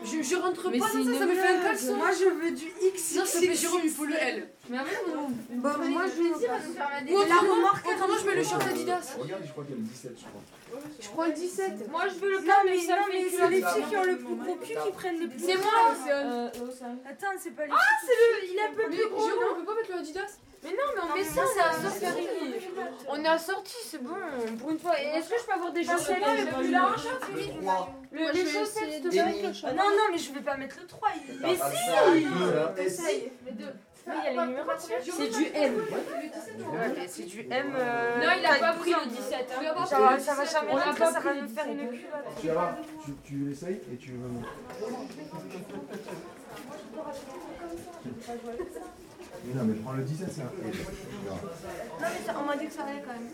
Je, 0.03 0.21
je 0.21 0.35
rentre 0.35 0.69
Mais 0.69 0.79
pas 0.79 0.87
c'est 0.91 0.97
dans 0.99 1.13
ça, 1.13 1.19
ça 1.19 1.25
me 1.25 1.33
fait 1.33 1.47
un 1.47 1.61
caleçon. 1.61 1.95
Moi, 1.95 2.09
je 2.11 2.25
veux 2.25 2.51
du 2.51 2.65
X. 2.93 3.15
Non, 3.15 3.25
ça 3.25 3.39
fait 3.39 3.55
Jérôme, 3.55 3.81
il 3.85 3.89
faut 3.89 4.05
le 4.05 4.15
L. 4.15 4.49
Mais 4.69 4.77
après, 4.77 4.95
on... 5.17 5.57
Bah, 5.61 5.75
moi, 5.79 6.03
je 6.05 6.21
veux 6.21 6.29
plaisir 6.31 6.49
pas. 6.49 6.55
à 6.55 6.59
nous 6.61 6.73
faire 6.73 6.89
la 7.05 7.11
Ou 7.11 7.17
autrement, 7.17 8.17
je 8.21 8.25
mets 8.27 8.35
le 8.35 8.43
short 8.43 8.67
Adidas. 8.67 9.15
Regarde, 9.19 9.43
je 9.45 9.51
crois 9.51 9.63
qu'il 9.65 9.73
y 9.73 9.77
a 9.77 9.81
le 9.81 9.87
17, 9.87 10.11
je 10.17 10.25
crois. 10.25 10.81
Je 11.01 11.07
prends 11.09 11.25
le 11.25 11.33
17. 11.33 11.89
Moi, 11.89 12.03
je 12.07 12.19
veux 12.19 12.29
le 12.31 12.37
Non, 12.45 12.53
mais, 12.65 12.79
ça 12.79 12.95
non, 12.95 13.01
mais 13.09 13.23
fait 13.23 13.35
c'est 13.37 13.49
les 13.49 13.61
filles 13.63 13.83
qui 13.89 13.97
ont 13.97 14.03
le 14.03 14.17
plus 14.17 14.35
gros 14.35 14.55
cul 14.55 14.73
qui 14.85 14.91
prennent 14.91 15.19
les 15.19 15.27
plus 15.27 15.39
C'est 15.39 15.55
moi. 15.57 15.65
cul. 16.03 16.11
Euh, 16.11 16.47
Attends, 17.09 17.27
c'est 17.39 17.51
pas 17.55 17.65
les 17.65 17.71
Ah, 17.73 17.77
c'est 18.05 18.13
le- 18.13 18.51
il 18.51 18.57
est 18.57 18.61
un 18.61 18.73
peu 18.73 18.83
Mais 18.89 18.97
plus 18.97 19.09
gros, 19.09 19.29
on 19.51 19.55
peut 19.59 19.65
pas 19.65 19.75
mettre 19.75 19.91
le 19.91 19.97
Adidas 19.99 20.37
Mais 20.63 20.69
non, 20.69 20.87
mais 20.93 21.01
on 21.11 21.15
met 21.15 21.23
ça, 21.23 21.41
c'est 21.53 21.59
à 21.61 21.89
sortie. 21.89 22.27
On 23.07 23.23
est 23.23 23.27
assorti, 23.27 23.75
c'est 23.83 24.03
bon, 24.03 24.13
pour 24.59 24.69
une 24.71 24.79
fois. 24.79 25.01
Et 25.01 25.05
est-ce 25.17 25.29
que 25.29 25.39
je 25.39 25.45
peux 25.45 25.53
avoir 25.53 25.71
des 25.73 25.83
chaussettes 25.83 26.17
le 26.19 26.53
plus 26.61 26.71
large 26.71 27.07
Le- 28.11 28.31
Les 28.33 28.43
vais 28.43 28.51
chaussettes, 28.51 29.01
te 29.01 29.07
le 29.07 29.21
Ah, 29.63 29.71
Non, 29.73 29.83
non, 29.89 30.05
mais 30.11 30.17
je 30.19 30.31
vais 30.31 30.41
pas 30.41 30.57
mettre 30.57 30.77
le 30.81 30.85
3. 30.87 31.09
il- 31.15 31.39
Mais 31.41 31.57
Ah, 31.59 31.71
si. 32.89 33.31
Les 33.45 33.51
deux. 33.53 33.73
Oui, 34.09 34.15
il 34.17 34.23
y 34.23 34.37
a 34.37 34.41
les 34.41 34.47
numéros 34.47 34.73
dessus. 34.75 35.11
C'est 35.11 35.29
du 35.29 35.45
M. 35.53 35.75
Ouais, 35.77 37.07
c'est 37.07 37.23
du 37.25 37.41
M. 37.49 37.73
euh, 37.75 38.17
Non, 38.19 38.31
il 38.39 38.45
a 38.45 38.55
pas 38.55 38.73
pris 38.73 38.91
le 38.91 39.09
17. 39.09 39.53
Il 39.61 39.67
a 39.67 39.73
pas 39.73 39.85
Ça 39.85 39.99
va, 39.99 40.09
jamais 40.17 40.25
ça 40.25 41.19
va 41.19 41.33
me 41.41 41.47
faire 41.47 41.67
une 41.67 41.87
culotte. 41.89 42.01
Tu 42.41 42.47
vas 42.47 42.77
tu, 43.05 43.11
tu 43.23 43.35
l'essayes 43.47 43.81
et 43.93 43.97
tu 43.97 44.11
me 44.13 44.27
Mais 49.45 49.53
non, 49.55 49.63
mais 49.65 49.73
prends 49.75 49.93
le 49.93 50.03
17, 50.03 50.27
c'est 50.31 50.41
un. 50.41 50.45
Non, 50.45 50.51
mais 52.01 52.25
ça- 52.25 52.35
on 52.39 52.45
m'a 52.45 52.55
dit 52.57 52.65
que 52.67 52.73
ça 52.73 52.83
allait 52.83 53.01
quand 53.05 53.13
même. 53.13 53.29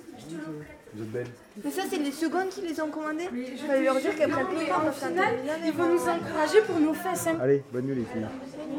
Vous 0.94 1.02
êtes 1.04 1.12
belle. 1.12 1.28
Mais 1.64 1.72
ça, 1.72 1.82
c'est 1.90 1.98
les 1.98 2.12
secondes 2.12 2.50
qui 2.50 2.62
les 2.62 2.80
ont 2.82 2.90
commandées. 2.90 3.28
Je 3.32 3.66
vais 3.68 3.82
leur 3.82 3.96
dire 3.96 4.16
qu'elles 4.16 4.30
prennent 4.30 4.48
plus 4.48 4.66
tard. 4.68 4.84
Au 4.88 4.92
final, 4.92 5.34
ils 5.66 5.72
vont 5.74 5.88
nous 5.90 6.08
encourager 6.08 6.62
pour 6.62 6.80
nos 6.80 6.94
fesses. 6.94 7.28
hein. 7.28 7.38
Allez, 7.42 7.64
bonne 7.72 7.86
nuit 7.86 7.96
les 7.96 8.06
filles. 8.06 8.28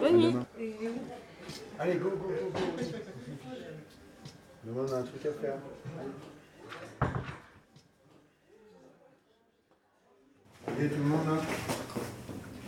Bonne 0.01 0.15
À 0.15 0.19
nuit. 0.19 0.37
Allez, 1.79 1.97
go, 1.97 2.11
go, 2.11 2.17
go, 2.17 2.51
go. 2.53 2.61
Demain, 4.65 4.87
on 4.89 4.93
a 4.93 4.97
un 4.97 5.03
truc 5.03 5.27
à 5.27 5.33
faire. 5.33 5.59
Allez, 10.67 10.89
tout 10.89 10.97
le 10.97 11.05
monde 11.05 11.27
là. 11.27 11.43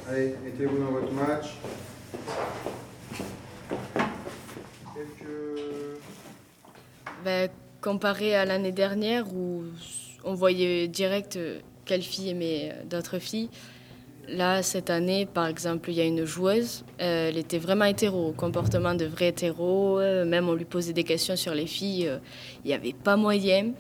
Allez, 0.08 0.34
mettez-vous 0.44 0.78
dans 0.78 0.90
votre 0.90 1.12
match. 1.12 1.56
Quelques. 4.94 6.00
Ben, 7.24 7.50
comparé 7.80 8.34
à 8.34 8.44
l'année 8.44 8.72
dernière 8.72 9.32
où 9.32 9.64
on 10.24 10.34
voyait 10.34 10.86
direct 10.86 11.36
euh, 11.36 11.60
quelle 11.84 12.02
fille 12.02 12.28
aimait 12.28 12.72
euh, 12.72 12.84
d'autres 12.84 13.18
filles, 13.18 13.48
là, 14.28 14.62
cette 14.62 14.90
année, 14.90 15.26
par 15.26 15.46
exemple, 15.46 15.90
il 15.90 15.96
y 15.96 16.00
a 16.00 16.04
une 16.04 16.24
joueuse, 16.24 16.84
euh, 17.00 17.28
elle 17.28 17.38
était 17.38 17.58
vraiment 17.58 17.84
hétéro, 17.84 18.32
comportement 18.32 18.94
de 18.94 19.06
vraie 19.06 19.28
hétéro, 19.28 19.98
euh, 19.98 20.24
même 20.24 20.48
on 20.48 20.54
lui 20.54 20.64
posait 20.64 20.92
des 20.92 21.04
questions 21.04 21.36
sur 21.36 21.54
les 21.54 21.66
filles, 21.66 22.08
euh, 22.08 22.18
il 22.64 22.68
n'y 22.68 22.74
avait 22.74 22.92
pas 22.92 23.16
moyen. 23.16 23.72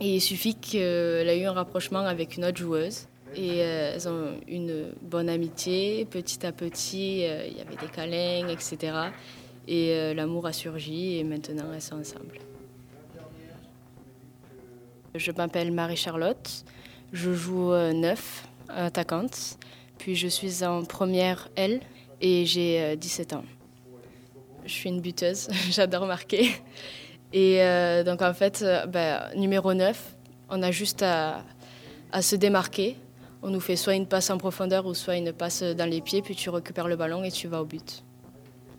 Et 0.00 0.16
il 0.16 0.20
suffit 0.20 0.54
qu'elle 0.54 1.28
ait 1.28 1.40
eu 1.40 1.46
un 1.46 1.52
rapprochement 1.52 2.00
avec 2.00 2.36
une 2.36 2.44
autre 2.44 2.58
joueuse. 2.58 3.06
Et 3.36 3.62
euh, 3.62 3.92
elles 3.94 4.08
ont 4.08 4.34
une 4.48 4.92
bonne 5.02 5.28
amitié. 5.28 6.04
Petit 6.04 6.44
à 6.46 6.52
petit, 6.52 7.24
euh, 7.24 7.46
il 7.46 7.56
y 7.56 7.60
avait 7.60 7.76
des 7.76 7.86
câlins, 7.92 8.48
etc. 8.48 8.92
Et 9.66 9.92
euh, 9.92 10.14
l'amour 10.14 10.46
a 10.46 10.52
surgi 10.52 11.18
et 11.18 11.24
maintenant 11.24 11.72
elles 11.72 11.82
sont 11.82 11.98
ensemble. 11.98 12.38
Je 15.14 15.30
m'appelle 15.32 15.72
Marie-Charlotte. 15.72 16.64
Je 17.12 17.32
joue 17.32 17.72
euh, 17.72 17.92
neuf, 17.92 18.46
attaquante. 18.68 19.58
Puis 19.98 20.16
je 20.16 20.28
suis 20.28 20.64
en 20.64 20.84
première 20.84 21.48
L 21.56 21.80
et 22.20 22.46
j'ai 22.46 22.80
euh, 22.80 22.96
17 22.96 23.32
ans. 23.34 23.44
Je 24.64 24.72
suis 24.72 24.88
une 24.88 25.00
buteuse, 25.00 25.48
j'adore 25.70 26.06
marquer. 26.06 26.50
Et 27.32 27.62
euh, 27.62 28.04
donc 28.04 28.22
en 28.22 28.32
fait, 28.32 28.62
euh, 28.62 28.86
ben, 28.86 29.28
numéro 29.36 29.74
9, 29.74 30.16
on 30.50 30.62
a 30.62 30.70
juste 30.70 31.02
à, 31.02 31.44
se 32.20 32.36
démarquer. 32.36 32.96
On 33.42 33.50
nous 33.50 33.60
fait 33.60 33.74
soit 33.74 33.94
une 33.94 34.06
passe 34.06 34.30
en 34.30 34.38
profondeur 34.38 34.86
ou 34.86 34.94
soit 34.94 35.16
une 35.16 35.32
passe 35.32 35.62
dans 35.62 35.88
les 35.88 36.00
pieds, 36.00 36.22
puis 36.22 36.36
tu 36.36 36.48
récupères 36.48 36.86
le 36.86 36.94
ballon 36.94 37.24
et 37.24 37.32
tu 37.32 37.48
vas 37.48 37.60
au 37.60 37.64
but. 37.64 38.04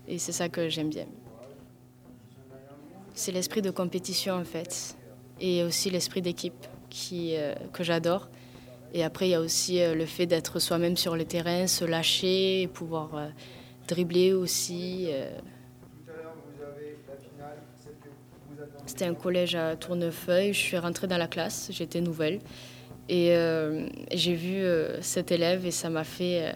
Et 0.08 0.18
c'est 0.18 0.32
ça 0.32 0.48
que 0.48 0.70
j'aime 0.70 0.90
bien. 0.90 1.06
C'est 3.14 3.34
l'esprit 3.34 3.62
de 3.62 3.72
compétition 3.72 4.36
en 4.36 4.46
fait, 4.46 4.96
et 5.42 5.64
aussi 5.64 5.90
l'esprit 5.90 6.22
d'équipe 6.22 6.66
qui, 6.90 7.36
euh, 7.36 7.54
que 7.74 7.84
j'adore. 7.84 8.30
Et 8.96 9.04
après, 9.04 9.28
il 9.28 9.32
y 9.32 9.36
a 9.36 9.42
aussi 9.42 9.82
euh, 9.82 9.94
le 9.94 10.06
fait 10.06 10.26
d'être 10.26 10.58
soi-même 10.58 10.96
sur 10.96 11.18
le 11.18 11.26
terrain, 11.26 11.68
se 11.68 11.84
lâcher, 11.84 12.70
pouvoir 12.74 13.16
euh, 13.16 13.28
dribbler 13.90 14.32
aussi. 14.32 15.08
euh. 15.10 15.38
C'était 18.86 19.04
un 19.04 19.14
collège 19.14 19.54
à 19.54 19.76
Tournefeuille. 19.76 20.54
Je 20.54 20.60
suis 20.60 20.78
rentrée 20.78 21.08
dans 21.08 21.18
la 21.18 21.28
classe, 21.28 21.68
j'étais 21.74 22.00
nouvelle. 22.00 22.40
Et 23.10 23.36
j'ai 24.14 24.34
vu 24.34 24.64
euh, 24.64 25.02
cet 25.02 25.32
élève 25.32 25.66
et 25.66 25.72
ça 25.72 25.90
m'a 25.90 26.06
fait 26.06 26.56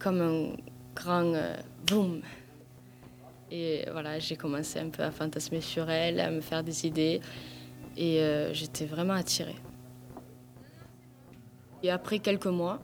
comme 0.00 0.20
un 0.20 0.56
grand 0.96 1.34
boum. 1.86 2.20
Et 3.52 3.84
voilà, 3.92 4.18
j'ai 4.18 4.34
commencé 4.34 4.80
un 4.80 4.88
peu 4.88 5.04
à 5.04 5.12
fantasmer 5.12 5.60
sur 5.60 5.88
elle, 5.88 6.18
à 6.18 6.32
me 6.32 6.40
faire 6.40 6.64
des 6.64 6.84
idées. 6.84 7.20
Et 7.96 8.20
j'étais 8.52 8.86
vraiment 8.86 9.14
attirée. 9.14 9.56
Et 11.84 11.90
après 11.90 12.18
quelques 12.18 12.46
mois, 12.46 12.80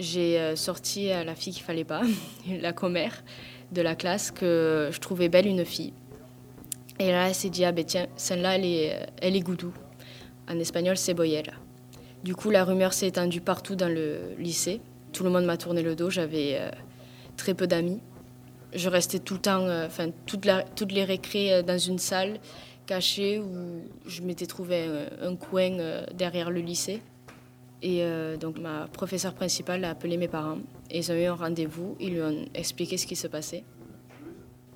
j'ai 0.00 0.40
euh, 0.40 0.56
sorti 0.56 1.08
la 1.08 1.34
fille 1.34 1.52
qu'il 1.52 1.62
fallait 1.62 1.84
pas, 1.84 2.02
la 2.60 2.72
commère 2.72 3.22
de 3.70 3.80
la 3.80 3.94
classe, 3.94 4.32
que 4.32 4.88
je 4.90 4.98
trouvais 4.98 5.28
belle 5.28 5.46
une 5.46 5.64
fille. 5.64 5.92
Et 6.98 7.12
là, 7.12 7.28
elle 7.28 7.34
s'est 7.34 7.50
dit, 7.50 7.64
ah 7.64 7.72
ben 7.72 7.84
tiens, 7.84 8.06
celle-là, 8.16 8.56
elle 8.56 8.64
est, 8.64 9.06
elle 9.20 9.36
est 9.36 9.40
goudou. 9.40 9.72
En 10.48 10.58
espagnol, 10.58 10.96
c'est 10.96 11.14
boyella. 11.14 11.52
Du 12.24 12.34
coup, 12.34 12.50
la 12.50 12.64
rumeur 12.64 12.92
s'est 12.92 13.08
étendue 13.08 13.40
partout 13.40 13.76
dans 13.76 13.88
le 13.88 14.34
lycée. 14.38 14.80
Tout 15.12 15.24
le 15.24 15.30
monde 15.30 15.44
m'a 15.44 15.56
tourné 15.56 15.82
le 15.82 15.94
dos, 15.94 16.10
j'avais 16.10 16.56
euh, 16.58 16.70
très 17.36 17.54
peu 17.54 17.66
d'amis. 17.66 18.00
Je 18.74 18.88
restais 18.88 19.18
tout 19.18 19.34
le 19.34 19.40
temps, 19.40 19.66
euh, 19.66 19.86
enfin, 19.86 20.08
toutes 20.26 20.92
les 20.92 21.04
récrés 21.04 21.52
euh, 21.52 21.62
dans 21.62 21.78
une 21.78 21.98
salle 21.98 22.38
cachée 22.86 23.38
où 23.38 23.82
je 24.06 24.22
m'étais 24.22 24.46
trouvé 24.46 24.86
un, 25.20 25.28
un 25.28 25.36
coin 25.36 25.78
euh, 25.78 26.04
derrière 26.14 26.50
le 26.50 26.60
lycée. 26.60 27.02
Et 27.82 28.02
euh, 28.02 28.36
donc, 28.36 28.58
ma 28.58 28.86
professeure 28.86 29.34
principale 29.34 29.84
a 29.84 29.90
appelé 29.90 30.16
mes 30.16 30.28
parents. 30.28 30.58
Ils 30.90 31.10
ont 31.10 31.14
eu 31.14 31.24
un 31.24 31.34
rendez-vous, 31.34 31.96
ils 31.98 32.14
lui 32.14 32.22
ont 32.22 32.44
expliqué 32.54 32.96
ce 32.96 33.06
qui 33.06 33.16
se 33.16 33.26
passait. 33.26 33.64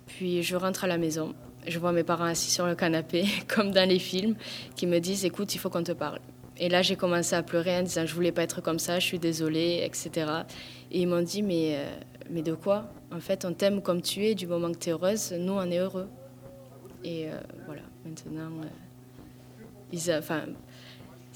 Puis 0.06 0.42
je 0.42 0.56
rentre 0.56 0.84
à 0.84 0.86
la 0.86 0.98
maison, 0.98 1.34
je 1.66 1.78
vois 1.78 1.92
mes 1.92 2.02
parents 2.02 2.24
assis 2.24 2.50
sur 2.50 2.66
le 2.66 2.74
canapé, 2.74 3.24
comme 3.48 3.70
dans 3.70 3.88
les 3.88 4.00
films, 4.00 4.34
qui 4.74 4.86
me 4.86 4.98
disent 4.98 5.24
Écoute, 5.24 5.54
il 5.54 5.58
faut 5.58 5.70
qu'on 5.70 5.84
te 5.84 5.92
parle. 5.92 6.18
Et 6.58 6.68
là, 6.68 6.82
j'ai 6.82 6.96
commencé 6.96 7.34
à 7.36 7.42
pleurer 7.42 7.76
en 7.78 7.82
disant 7.82 8.06
Je 8.06 8.14
voulais 8.14 8.32
pas 8.32 8.42
être 8.42 8.60
comme 8.60 8.78
ça, 8.78 8.98
je 8.98 9.06
suis 9.06 9.18
désolée, 9.18 9.82
etc. 9.84 10.30
Et 10.90 11.02
ils 11.02 11.06
m'ont 11.06 11.22
dit 11.22 11.42
Mais, 11.42 11.76
euh, 11.76 11.96
mais 12.30 12.42
de 12.42 12.54
quoi? 12.54 12.90
En 13.12 13.20
fait, 13.20 13.44
on 13.44 13.52
t'aime 13.52 13.82
comme 13.82 14.02
tu 14.02 14.24
es, 14.24 14.34
du 14.34 14.48
moment 14.48 14.72
que 14.72 14.78
tu 14.78 14.88
es 14.88 14.92
heureuse, 14.92 15.32
nous, 15.32 15.52
on 15.52 15.70
est 15.70 15.78
heureux. 15.78 16.08
Et 17.04 17.28
euh, 17.28 17.38
voilà, 17.66 17.82
maintenant, 18.04 18.50
ils 19.92 20.12
enfin, 20.12 20.44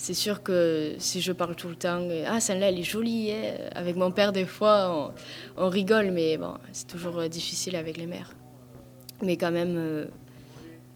c'est 0.00 0.14
sûr 0.14 0.42
que 0.42 0.94
si 0.96 1.20
je 1.20 1.30
parle 1.30 1.54
tout 1.54 1.68
le 1.68 1.76
temps, 1.76 2.08
ah, 2.26 2.40
celle-là, 2.40 2.70
elle 2.70 2.78
est 2.78 2.82
jolie. 2.82 3.32
hein. 3.32 3.68
Avec 3.74 3.96
mon 3.96 4.10
père, 4.10 4.32
des 4.32 4.46
fois, 4.46 5.12
on, 5.58 5.68
rigole, 5.68 6.10
mais 6.10 6.38
bon, 6.38 6.54
c'est 6.72 6.86
toujours 6.86 7.18
euh, 7.18 7.28
difficile 7.28 7.76
avec 7.76 7.98
les 7.98 8.06
mères. 8.06 8.32
Mais 9.20 9.36
quand 9.36 9.50
même, 9.50 9.76
euh, 9.76 10.06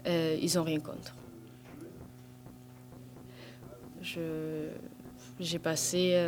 euh, 0.07 0.39
ils 0.41 0.57
n'ont 0.57 0.63
rien 0.63 0.81
contre. 0.81 1.15
J'ai 5.39 5.59
passé 5.59 6.19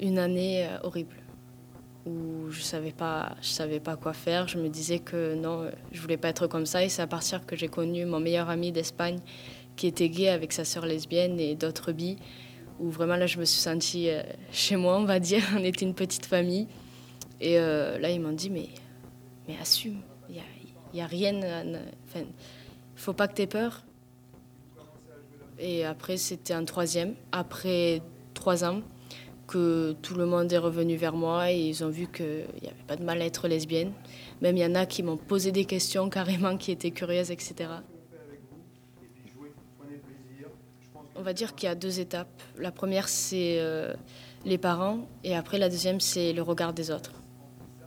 une 0.00 0.18
année 0.18 0.68
horrible 0.82 1.16
où 2.04 2.50
je 2.50 2.60
savais 2.60 2.92
pas, 2.92 3.36
savais 3.40 3.80
pas 3.80 3.96
quoi 3.96 4.12
faire. 4.12 4.48
Je 4.48 4.58
me 4.58 4.68
disais 4.68 4.98
que 4.98 5.34
non, 5.34 5.70
je 5.92 6.00
voulais 6.02 6.18
pas 6.18 6.28
être 6.28 6.46
comme 6.46 6.66
ça. 6.66 6.84
Et 6.84 6.90
c'est 6.90 7.00
à 7.00 7.06
partir 7.06 7.46
que 7.46 7.56
j'ai 7.56 7.68
connu 7.68 8.04
mon 8.04 8.20
meilleur 8.20 8.50
ami 8.50 8.70
d'Espagne 8.70 9.20
qui 9.76 9.86
était 9.86 10.08
gay 10.08 10.28
avec 10.28 10.52
sa 10.52 10.64
sœur 10.64 10.86
lesbienne 10.86 11.38
et 11.40 11.54
d'autres 11.54 11.92
bi, 11.92 12.16
où 12.80 12.90
vraiment 12.90 13.16
là 13.16 13.26
je 13.26 13.38
me 13.38 13.44
suis 13.44 13.60
sentie 13.60 14.10
euh, 14.10 14.22
chez 14.52 14.76
moi, 14.76 14.98
on 14.98 15.04
va 15.04 15.20
dire. 15.20 15.42
On 15.56 15.64
était 15.64 15.84
une 15.84 15.94
petite 15.94 16.26
famille. 16.26 16.66
Et 17.40 17.58
euh, 17.58 17.98
là 17.98 18.10
ils 18.10 18.20
m'ont 18.20 18.32
dit 18.32 18.50
mais, 18.50 18.68
mais 19.48 19.56
assume, 19.60 20.00
il 20.28 20.36
y 20.94 21.00
a, 21.00 21.04
a 21.04 21.06
rien, 21.06 21.40
enfin, 22.06 22.24
faut 22.94 23.12
pas 23.12 23.28
que 23.28 23.34
tu 23.34 23.42
aies 23.42 23.46
peur. 23.46 23.84
Et 25.58 25.84
après, 25.84 26.16
c'était 26.16 26.54
en 26.54 26.64
troisième, 26.64 27.14
après 27.30 28.02
trois 28.34 28.64
ans, 28.64 28.82
que 29.46 29.94
tout 30.02 30.14
le 30.14 30.26
monde 30.26 30.52
est 30.52 30.58
revenu 30.58 30.96
vers 30.96 31.14
moi 31.14 31.52
et 31.52 31.58
ils 31.58 31.84
ont 31.84 31.90
vu 31.90 32.06
qu'il 32.06 32.46
n'y 32.62 32.68
avait 32.68 32.82
pas 32.86 32.96
de 32.96 33.04
mal 33.04 33.20
à 33.20 33.26
être 33.26 33.46
lesbienne. 33.46 33.92
Même 34.40 34.56
il 34.56 34.60
y 34.60 34.66
en 34.66 34.74
a 34.74 34.86
qui 34.86 35.02
m'ont 35.02 35.16
posé 35.16 35.52
des 35.52 35.64
questions 35.64 36.08
carrément, 36.08 36.56
qui 36.56 36.72
étaient 36.72 36.90
curieuses, 36.90 37.30
etc. 37.30 37.70
On 41.13 41.13
va 41.24 41.32
dire 41.32 41.54
qu'il 41.54 41.66
y 41.68 41.72
a 41.72 41.74
deux 41.74 41.98
étapes. 42.00 42.28
La 42.58 42.70
première, 42.70 43.08
c'est 43.08 43.56
euh, 43.58 43.92
les 44.44 44.58
parents. 44.58 44.98
Et 45.24 45.34
après, 45.34 45.58
la 45.58 45.68
deuxième, 45.68 46.00
c'est 46.00 46.32
le 46.32 46.42
regard 46.42 46.72
des 46.72 46.90
autres. 46.90 47.12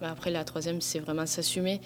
Bah, 0.02 0.10
Après, 0.12 0.30
la 0.32 0.44
troisième, 0.44 0.82
c'est 0.82 1.00
vraiment 1.00 1.26
s'assumer. 1.26 1.80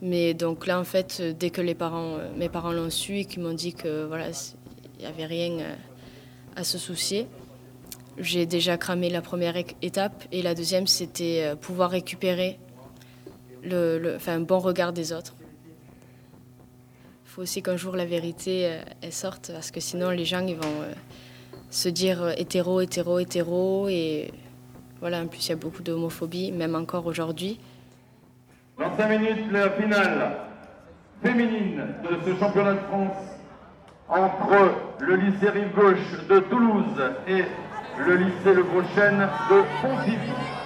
Mais 0.00 0.34
donc 0.34 0.66
là, 0.66 0.80
en 0.80 0.84
fait, 0.84 1.20
dès 1.38 1.50
que 1.50 1.60
les 1.60 1.74
parents, 1.74 2.16
euh, 2.18 2.28
mes 2.36 2.48
parents 2.48 2.72
l'ont 2.72 2.90
su 2.90 3.18
et 3.18 3.24
qu'ils 3.24 3.42
m'ont 3.42 3.52
dit 3.54 3.74
que 3.74 4.04
voilà, 4.06 4.28
il 4.28 5.00
n'y 5.00 5.06
avait 5.06 5.26
rien 5.26 5.58
euh, 5.60 5.74
à 6.56 6.64
se 6.64 6.78
soucier, 6.78 7.26
j'ai 8.18 8.46
déjà 8.46 8.76
cramé 8.78 9.10
la 9.10 9.22
première 9.22 9.56
étape. 9.80 10.24
Et 10.32 10.42
la 10.42 10.54
deuxième, 10.54 10.86
c'était 10.86 11.54
pouvoir 11.60 11.90
récupérer 11.90 12.58
le- 13.62 14.14
enfin, 14.16 14.34
un 14.34 14.40
bon 14.40 14.58
regard 14.58 14.92
des 14.92 15.12
autres. 15.12 15.34
Faut 17.34 17.40
aussi 17.40 17.62
qu'un 17.62 17.78
jour 17.78 17.96
la 17.96 18.04
vérité 18.04 18.66
euh, 18.66 19.10
sorte 19.10 19.52
parce 19.54 19.70
que 19.70 19.80
sinon 19.80 20.10
les 20.10 20.26
gens 20.26 20.44
ils 20.46 20.54
vont 20.54 20.82
euh, 20.82 20.92
se 21.70 21.88
dire 21.88 22.22
euh, 22.22 22.32
hétéro, 22.36 22.82
hétéro, 22.82 23.18
hétéro 23.20 23.88
et 23.88 24.30
voilà 25.00 25.22
en 25.22 25.26
plus 25.28 25.46
il 25.46 25.48
y 25.48 25.52
a 25.52 25.56
beaucoup 25.56 25.82
d'homophobie 25.82 26.52
même 26.52 26.74
encore 26.74 27.06
aujourd'hui. 27.06 27.58
Dans 28.78 28.94
5 28.94 29.08
minutes, 29.08 29.50
la 29.50 29.70
finale 29.70 30.36
féminine 31.22 31.82
de 32.02 32.18
ce 32.30 32.38
championnat 32.38 32.74
de 32.74 32.80
France 32.80 33.16
entre 34.10 34.74
le 35.00 35.16
lycée 35.16 35.48
Rive 35.48 35.74
Gauche 35.74 36.26
de 36.28 36.38
Toulouse 36.38 37.12
et 37.26 37.44
le 37.98 38.16
lycée 38.16 38.52
Le 38.52 38.62
Gros-Chêne 38.62 39.26
de 39.48 39.62
Pontivy. 39.80 40.61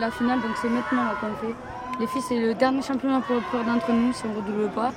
La 0.00 0.10
finale, 0.10 0.40
donc 0.40 0.52
c'est 0.60 0.68
maintenant 0.68 1.02
qu'on 1.20 1.46
fait. 1.46 1.54
Les 2.00 2.06
filles, 2.06 2.22
c'est 2.26 2.40
le 2.40 2.54
dernier 2.54 2.80
championnat 2.80 3.20
pour 3.20 3.36
plupart 3.36 3.64
d'entre 3.66 3.92
nous 3.92 4.12
si 4.12 4.24
on 4.24 4.30
ne 4.30 4.36
redouble 4.36 4.70
pas. 4.70 4.92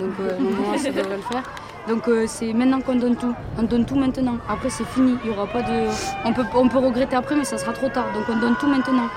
Donc, 0.00 0.10
euh, 0.20 0.36
normalement, 0.38 0.76
ça 0.76 0.90
le 0.90 1.22
faire. 1.32 1.44
Donc, 1.88 2.08
euh, 2.08 2.24
c'est 2.26 2.52
maintenant 2.52 2.80
qu'on 2.80 2.96
donne 2.96 3.14
tout. 3.14 3.32
On 3.56 3.62
donne 3.62 3.84
tout 3.86 3.94
maintenant. 3.94 4.36
Après, 4.48 4.68
c'est 4.68 4.86
fini. 4.86 5.16
Il 5.24 5.30
y 5.30 5.32
aura 5.32 5.46
pas 5.46 5.62
de. 5.62 5.86
On 6.24 6.32
peut, 6.32 6.44
on 6.54 6.68
peut 6.68 6.78
regretter 6.78 7.14
après, 7.14 7.36
mais 7.36 7.44
ça 7.44 7.58
sera 7.58 7.72
trop 7.72 7.88
tard. 7.88 8.06
Donc, 8.12 8.24
on 8.28 8.36
donne 8.36 8.56
tout 8.56 8.66
maintenant. 8.66 9.08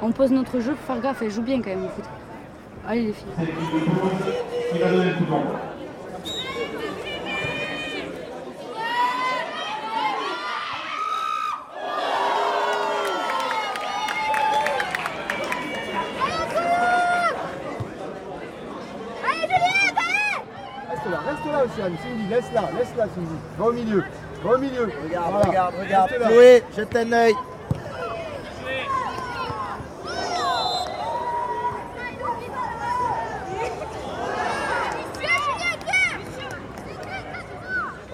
On 0.00 0.12
pose 0.12 0.30
notre 0.30 0.60
jeu 0.60 0.74
pour 0.74 0.94
faire 0.94 1.02
gaffe. 1.02 1.22
Elles 1.22 1.30
jouent 1.32 1.42
bien 1.42 1.60
quand 1.60 1.70
même 1.70 1.84
au 1.84 1.88
foot. 1.88 2.04
Allez, 2.86 3.06
les 3.06 3.12
filles. 3.12 3.26
qui 4.72 4.78
va 4.78 4.90
donner 4.90 5.06
le 5.06 5.14
coup 5.14 5.24
d'envoi. 5.24 5.60
Reste 20.90 21.10
là, 21.10 21.20
reste 21.26 21.46
là, 21.46 21.64
Océane. 21.64 21.96
Cindy, 22.02 22.23
laisse-la, 22.34 22.62
laisse-la, 22.76 23.04
Cindy. 23.14 23.38
Va 23.58 23.64
au 23.66 23.72
milieu, 23.72 24.04
va 24.42 24.50
au 24.54 24.58
milieu. 24.58 24.90
Regarde, 25.04 25.30
Voilà. 25.32 25.48
regarde, 25.48 25.74
regarde. 25.80 26.10
Chloé, 26.10 26.62
jette 26.76 26.96
un 26.96 27.12
œil. 27.12 27.34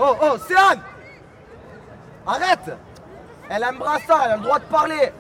Oh, 0.03 0.17
oh, 0.23 0.37
Céane 0.49 0.81
Arrête 2.27 2.73
Elle 3.51 3.63
a 3.65 3.69
un 3.69 3.73
brassard, 3.73 4.23
elle 4.25 4.33
a 4.33 4.37
le 4.37 4.43
droit 4.43 4.59
de 4.59 4.65
parler 4.65 5.13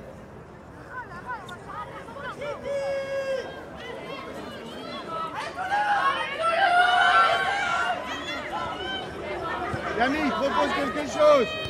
quelque 10.80 11.06
chose. 11.12 11.69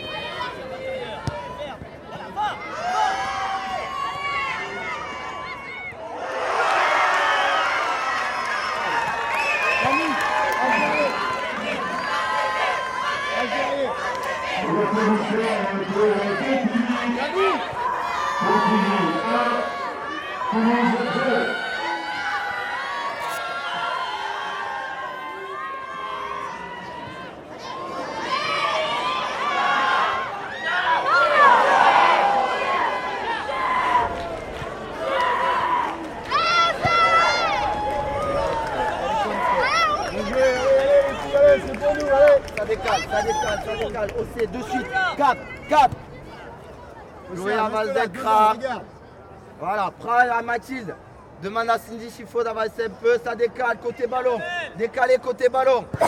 À 50.31 50.43
Mathilde. 50.43 50.95
Demande 51.43 51.71
à 51.71 51.79
Cindy 51.79 52.11
s'il 52.11 52.27
faut 52.27 52.43
d'avancer 52.43 52.85
un 52.87 52.91
peu. 52.91 53.19
Ça 53.25 53.35
décale, 53.35 53.79
côté 53.83 54.07
ballon. 54.07 54.39
Décalé, 54.77 55.17
côté 55.19 55.49
ballon. 55.49 55.85
C'est 55.99 56.07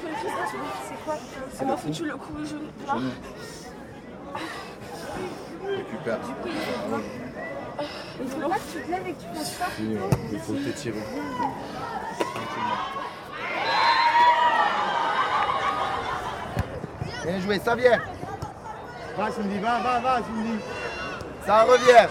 quoi 0.00 0.08
le 0.08 0.14
fils 0.14 0.32
C'est 0.88 1.04
quoi 1.04 1.16
On 1.60 1.66
m'a 1.66 1.76
foutu 1.76 2.04
le 2.04 2.16
coup 2.16 2.44
jaune 2.44 2.70
là. 2.86 2.94
Récupère. 5.66 6.18
Il 8.20 8.28
faut 8.28 8.48
pas 8.48 8.56
que 8.56 8.60
tu 8.60 8.82
te 8.82 8.90
lèves 8.90 9.06
et 9.08 9.12
que 9.12 9.20
tu 9.20 9.26
fasses 9.34 9.56
ça. 9.58 9.66
Il 10.32 10.38
faut 10.38 10.54
t'étirer. 10.54 11.02
Bien 17.24 17.40
joué, 17.40 17.58
ça 17.58 17.74
vient. 17.76 18.00
Va, 19.16 19.30
Cindy, 19.30 19.58
va, 19.58 19.80
va, 19.80 20.00
va, 20.00 20.16
Cindy. 20.16 20.58
Ça 21.46 21.62
revient. 21.64 22.08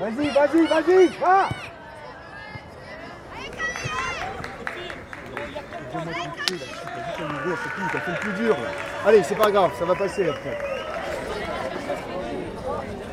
Vas-y, 0.00 0.28
vas-y, 0.30 0.66
vas-y, 0.66 1.06
va. 1.18 1.48
T'as 7.92 8.00
fait 8.00 8.10
le 8.12 8.18
plus 8.18 8.32
dur. 8.44 8.54
là. 8.56 8.68
Allez, 9.06 9.22
c'est 9.22 9.34
pas 9.34 9.50
grave, 9.50 9.70
ça 9.78 9.84
va 9.84 9.94
passer 9.94 10.28
après. 10.28 10.58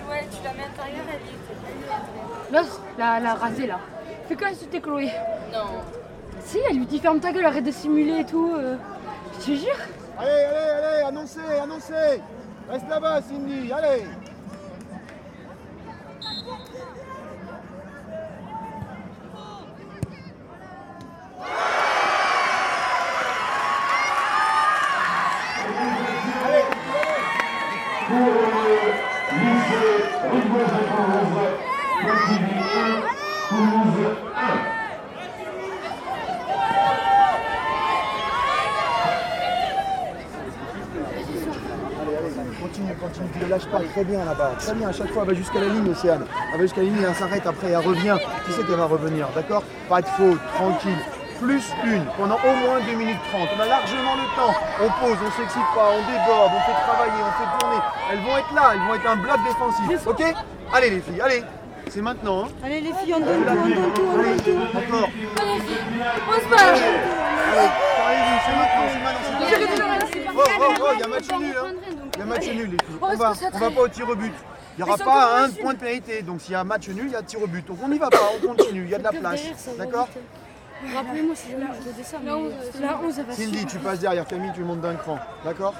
Ouais, 0.09 0.25
tu 0.31 0.43
la 0.43 0.53
mets 0.53 0.63
à 0.63 0.67
l'intérieur, 0.67 1.05
elle 1.09 1.15
est. 1.15 2.57
L'autre, 2.57 2.81
la, 2.97 3.19
la 3.19 3.33
rasée 3.35 3.67
là. 3.67 3.79
Fais 4.27 4.35
quoi 4.35 4.47
c'était 4.57 4.79
Chloé 4.81 5.11
Non. 5.53 5.65
Si, 6.43 6.59
elle 6.69 6.77
lui 6.77 6.85
dit 6.85 6.99
ferme 6.99 7.19
ta 7.19 7.31
gueule, 7.31 7.45
arrête 7.45 7.63
de 7.63 7.71
simuler 7.71 8.19
et 8.21 8.25
tout. 8.25 8.53
euh. 8.57 8.75
Je 9.39 9.45
te 9.45 9.51
jure. 9.51 9.77
Allez, 10.19 10.29
allez, 10.29 10.69
allez, 10.69 11.03
annoncez, 11.07 11.39
annoncez. 11.61 12.21
Reste 12.71 12.87
là-bas, 12.87 13.21
Cindy, 13.21 13.69
allez. 13.73 14.05
Pour 28.07 28.17
le 28.17 28.75
lycée 29.35 29.99
Rive 30.31 30.47
Gauche 30.49 30.71
de 30.71 30.81
Toulouse, 30.87 31.39
Pontivy 32.01 32.55
1, 32.71 33.03
Toulouse 33.49 33.99
1. 34.33 34.39
Allez, 42.01 42.15
allez, 42.15 42.55
continue, 42.61 42.95
lâches 43.51 43.65
pas, 43.65 43.79
très 43.93 44.03
bien 44.03 44.23
là-bas, 44.23 44.53
très 44.57 44.73
bien, 44.73 44.89
à 44.89 44.93
chaque 44.93 45.11
fois, 45.11 45.23
elle 45.23 45.29
va 45.29 45.33
jusqu'à 45.35 45.59
la 45.59 45.67
ligne, 45.67 45.89
Océane. 45.91 46.25
Elle 46.51 46.57
va 46.57 46.63
jusqu'à 46.63 46.81
la 46.81 46.87
ligne, 46.87 47.03
elle 47.07 47.15
s'arrête 47.15 47.45
après, 47.45 47.67
elle 47.67 47.77
revient, 47.77 48.17
tu 48.45 48.51
sais 48.51 48.63
qu'elle 48.63 48.75
va 48.75 48.85
revenir, 48.85 49.27
d'accord? 49.35 49.63
Pas 49.89 50.01
de 50.01 50.07
faute, 50.07 50.39
tranquille. 50.55 50.97
plus 51.41 51.63
une 51.83 52.05
pendant 52.17 52.35
au 52.35 52.53
moins 52.63 52.79
2 52.85 52.93
minutes 52.95 53.17
30. 53.33 53.49
On 53.57 53.61
a 53.61 53.65
largement 53.65 54.15
le 54.15 54.27
temps. 54.37 54.53
On 54.79 54.89
pose, 55.03 55.17
on 55.25 55.31
s'excite 55.31 55.69
pas, 55.73 55.89
on 55.89 56.01
déborde, 56.05 56.51
on 56.55 56.61
fait 56.61 56.79
travailler, 56.85 57.21
on 57.25 57.33
fait 57.33 57.49
tourner. 57.59 57.81
Elles 58.11 58.21
vont 58.21 58.37
être 58.37 58.53
là, 58.53 58.71
elles 58.73 58.87
vont 58.87 58.93
être 58.93 59.09
un 59.09 59.15
bloc 59.17 59.39
défensif. 59.43 60.07
Ok? 60.07 60.23
Allez 60.73 60.89
les 60.91 60.99
filles, 61.01 61.21
allez. 61.21 61.43
C'est 61.89 62.01
maintenant. 62.01 62.45
Hein. 62.45 62.49
Allez 62.63 62.81
les 62.81 62.93
filles, 62.93 63.15
on 63.15 63.19
donne 63.19 63.43
tout, 63.43 63.49
on 63.51 63.57
donne 63.57 63.93
tout, 63.93 64.01
on 64.01 64.17
donne 64.17 64.37
tout. 64.37 64.51
Encore. 64.77 65.09
On 66.29 66.39
se 66.39 66.47
bat. 66.47 66.61
Allez, 66.61 67.69
parlez-vous, 67.97 68.37
c'est 68.45 68.55
maintenant, 68.55 68.85
c'est 68.93 69.03
maintenant. 69.03 69.47
c'est 69.49 70.19
maintenant. 70.19 70.35
Oh, 70.37 70.41
oh, 70.61 70.73
oh, 70.79 70.91
il 70.93 70.99
y 70.99 71.03
a 71.03 71.07
match 71.07 71.29
nul. 71.39 71.55
Hein. 71.59 71.90
Il 72.13 72.19
y 72.19 72.21
a 72.21 72.25
match 72.25 72.47
nul 72.47 72.69
les 72.71 72.77
filles. 72.85 72.97
On 73.01 73.15
va, 73.15 73.33
on 73.53 73.57
va 73.59 73.71
pas 73.71 73.81
au 73.81 73.87
tir 73.87 74.09
au 74.09 74.15
but. 74.15 74.33
Il 74.77 74.83
n'y 74.83 74.89
aura 74.89 74.97
pas 74.97 75.43
un 75.43 75.49
point 75.49 75.73
de 75.73 75.79
pénalité. 75.79 76.21
Donc 76.21 76.41
s'il 76.41 76.53
y 76.53 76.55
a 76.55 76.63
match 76.63 76.87
nul, 76.89 77.05
il 77.07 77.11
y 77.11 77.15
a 77.15 77.21
tir 77.21 77.41
au 77.41 77.47
but. 77.47 77.65
Donc 77.67 77.77
on 77.83 77.87
n'y 77.87 77.97
va 77.97 78.09
pas, 78.09 78.29
on 78.43 78.47
continue. 78.47 78.83
Il 78.85 78.89
y 78.89 78.95
a 78.95 78.99
de 78.99 79.03
la 79.03 79.11
place. 79.11 79.41
D'accord 79.77 80.07
Rappelez-moi 80.95 81.35
si 81.35 81.51
jamais 81.51 81.65
je 81.77 81.89
faisais 81.91 82.03
ça. 82.03 82.17
mais 82.23 82.29
La 82.81 82.97
11, 82.97 83.13
ça 83.13 83.23
va 83.23 83.33
Cindy, 83.33 83.65
tu 83.65 83.77
passes 83.77 83.99
derrière. 83.99 84.25
Camille, 84.25 84.51
tu 84.55 84.61
montes 84.61 84.81
d'un 84.81 84.95
cran. 84.95 85.19
D'accord 85.45 85.75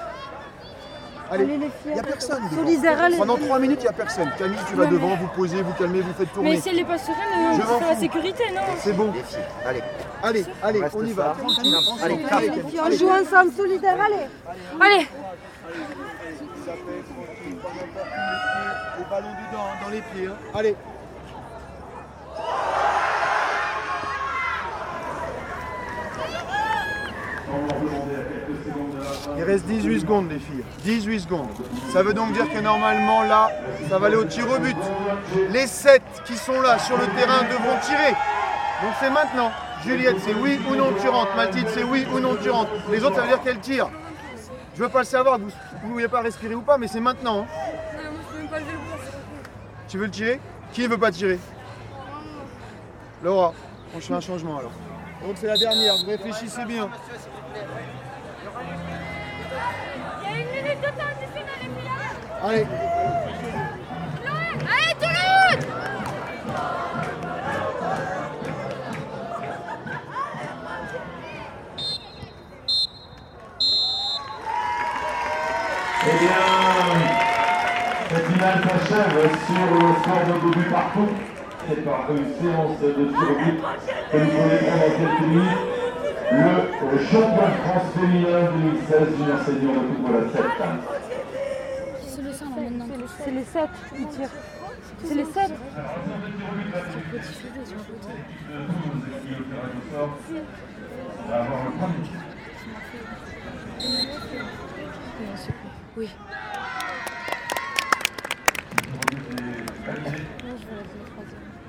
Allez, 1.31 1.45
Allez, 1.45 1.57
les 1.57 1.65
filles, 1.67 1.71
il 1.85 1.93
n'y 1.93 1.99
a 1.99 2.03
personne. 2.03 2.43
solidaire, 2.53 3.01
allez. 3.01 3.15
Pendant 3.17 3.37
3 3.37 3.59
minutes, 3.59 3.79
il 3.79 3.83
n'y 3.83 3.87
a 3.89 3.93
personne. 3.93 4.29
Camille, 4.37 4.59
tu 4.67 4.75
vas 4.75 4.85
devant, 4.85 5.15
vous 5.15 5.29
posez, 5.33 5.61
vous 5.61 5.71
calmez, 5.73 6.01
vous 6.01 6.13
faites 6.13 6.31
tourner. 6.33 6.51
Mais 6.51 6.59
si 6.61 6.69
elle 6.69 6.75
n'est 6.75 6.83
pas 6.83 6.97
sereine, 6.97 7.55
Je 7.55 7.61
c'est 7.61 7.87
la 7.87 7.95
sécurité, 7.95 8.43
non 8.53 8.61
C'est 8.79 8.93
bon. 8.93 9.13
Allez. 9.65 9.81
Allez, 10.21 10.45
allez, 10.61 10.81
on 10.93 11.05
y 11.05 11.13
va. 11.13 11.33
ça. 11.35 11.39
Tranquille, 11.41 11.75
ensemble. 11.75 12.01
Allez, 12.03 12.25
Allez, 14.81 15.07
Allez. 16.61 16.75
joue 16.77 16.91
ensemble, 17.01 17.27
solidaire, 17.37 17.73
allez. 17.73 19.05
Allez 19.11 19.27
Les 19.31 19.57
hein, 19.57 19.83
dans 19.83 19.89
les 19.89 20.01
pieds. 20.01 20.27
hein. 20.27 20.37
Allez. 20.53 20.75
Il 29.37 29.43
reste 29.43 29.65
18 29.65 30.01
secondes 30.01 30.29
les 30.29 30.39
filles. 30.39 30.63
18 30.83 31.19
secondes. 31.21 31.47
Ça 31.91 32.03
veut 32.03 32.13
donc 32.13 32.31
dire 32.33 32.47
que 32.51 32.59
normalement 32.59 33.23
là, 33.23 33.49
ça 33.89 33.97
va 33.97 34.07
aller 34.07 34.15
au 34.15 34.25
tir 34.25 34.45
au 34.49 34.59
but. 34.59 34.77
Les 35.49 35.67
7 35.67 36.01
qui 36.25 36.37
sont 36.37 36.61
là 36.61 36.77
sur 36.79 36.97
le 36.97 37.05
terrain 37.17 37.43
devront 37.43 37.77
tirer. 37.81 38.11
Donc 38.83 38.93
c'est 38.99 39.09
maintenant. 39.09 39.51
Juliette, 39.83 40.17
c'est 40.23 40.35
oui 40.35 40.59
ou 40.69 40.75
non 40.75 40.93
tu 41.01 41.07
rentres. 41.09 41.35
Mathilde, 41.35 41.67
c'est 41.73 41.83
oui 41.83 42.05
ou 42.13 42.19
non 42.19 42.35
tu 42.41 42.49
rentres. 42.49 42.71
Les 42.91 43.03
autres, 43.03 43.15
ça 43.15 43.21
veut 43.21 43.27
dire 43.29 43.41
qu'elles 43.41 43.59
tirent. 43.59 43.89
Je 44.75 44.83
veux 44.83 44.89
pas 44.89 44.99
le 44.99 45.05
savoir, 45.05 45.37
vous 45.37 45.47
ne 45.87 45.93
vouliez 45.93 46.07
pas 46.07 46.21
respirer 46.21 46.55
ou 46.55 46.61
pas, 46.61 46.77
mais 46.77 46.87
c'est 46.87 46.99
maintenant. 46.99 47.41
hein. 47.41 47.45
Tu 49.87 49.97
veux 49.97 50.05
le 50.05 50.11
tirer? 50.11 50.39
Qui 50.71 50.83
ne 50.83 50.87
veut 50.87 50.97
pas 50.97 51.11
tirer? 51.11 51.39
Laura, 53.23 53.53
on 53.95 53.99
fait 53.99 54.13
un 54.13 54.21
changement 54.21 54.59
alors. 54.59 54.71
Donc 55.21 55.35
c'est 55.35 55.47
la 55.47 55.57
dernière, 55.57 55.95
vous 55.97 56.09
réfléchissez 56.09 56.65
bien. 56.65 56.89
Il 60.23 60.29
y 60.29 60.33
a 60.33 60.37
une 60.39 60.47
minute 60.47 60.79
de 60.81 60.87
temps 60.87 61.11
Allez, 62.43 62.65
s'achève 78.71 79.29
sur 79.45 79.65
le 79.73 79.87
score 80.01 80.23
de 80.27 80.35
deux 80.41 80.53
buts 80.59 80.69
partout. 80.71 81.09
C'est 81.67 81.83
par 81.85 82.09
une 82.09 82.25
séance 82.41 82.79
de 82.79 82.87
tir 82.91 83.27
au 83.29 83.35
but 83.35 83.57
que 84.11 84.17
nous 84.17 84.31
connaîtrons 84.31 84.77
dans 84.77 84.93
quelques 84.97 85.27
minutes 85.27 85.61
le 86.31 86.97
champion 87.05 87.47
de 87.47 87.57
France 87.63 87.87
féminin 87.93 88.41
2016 88.51 89.17
junior 89.17 89.39
senior 89.45 89.73
de 89.73 89.79
football 89.87 90.15
à 90.15 90.23
7. 90.31 90.41
C'est 92.07 92.21
le 92.21 92.31
5 92.33 92.45
maintenant. 92.55 92.87
C'est 93.23 93.31
les 93.31 93.43
7 93.43 93.69
qui 93.95 94.05
tirent. 94.07 94.29
C'est 95.03 95.15
les 95.15 95.25
7. 95.25 95.51
On 101.25 101.29
va 101.29 101.35
avoir 101.37 101.59
le 101.65 101.71
premier. 101.71 102.09
Oui. 105.97 106.09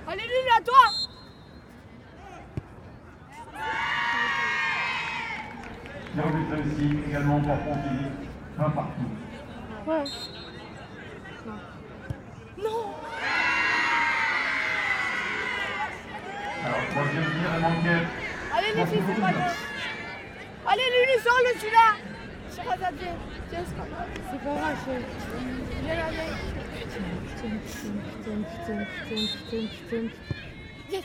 Allez, 0.07 0.23
Lily, 0.23 0.42
à 0.57 0.61
toi 0.63 0.93
également 7.09 7.41
pour 7.41 7.53
un 7.53 8.71
partout. 8.71 9.11
Ouais. 9.87 10.05
Alors, 16.65 16.79
troisième 16.91 17.25
tir 17.25 17.55
est 17.55 17.61
manqué. 17.61 18.07
Allez, 18.55 18.73
les 18.77 18.87
filles, 18.87 19.03
c'est 19.07 19.21
pas 19.21 19.33
grave. 19.33 19.57
Allez, 20.67 20.83
Lily, 20.83 21.23
sors-le, 21.23 21.59
celui-là 21.59 21.89
Sur 22.51 22.73
Azadie. 22.73 22.99
Tiens, 22.99 23.42
c'est 23.53 23.77
pas 23.77 24.55
grave. 24.55 24.77
Je... 24.87 24.93
Là, 25.87 25.95
viens. 26.11 26.33
Putain, 26.89 27.09
putain, 27.29 27.95
putain, 28.13 28.41
putain, 28.49 28.81
putain, 29.07 29.27
putain, 29.49 29.69
putain. 29.89 30.07
Yes 30.91 31.05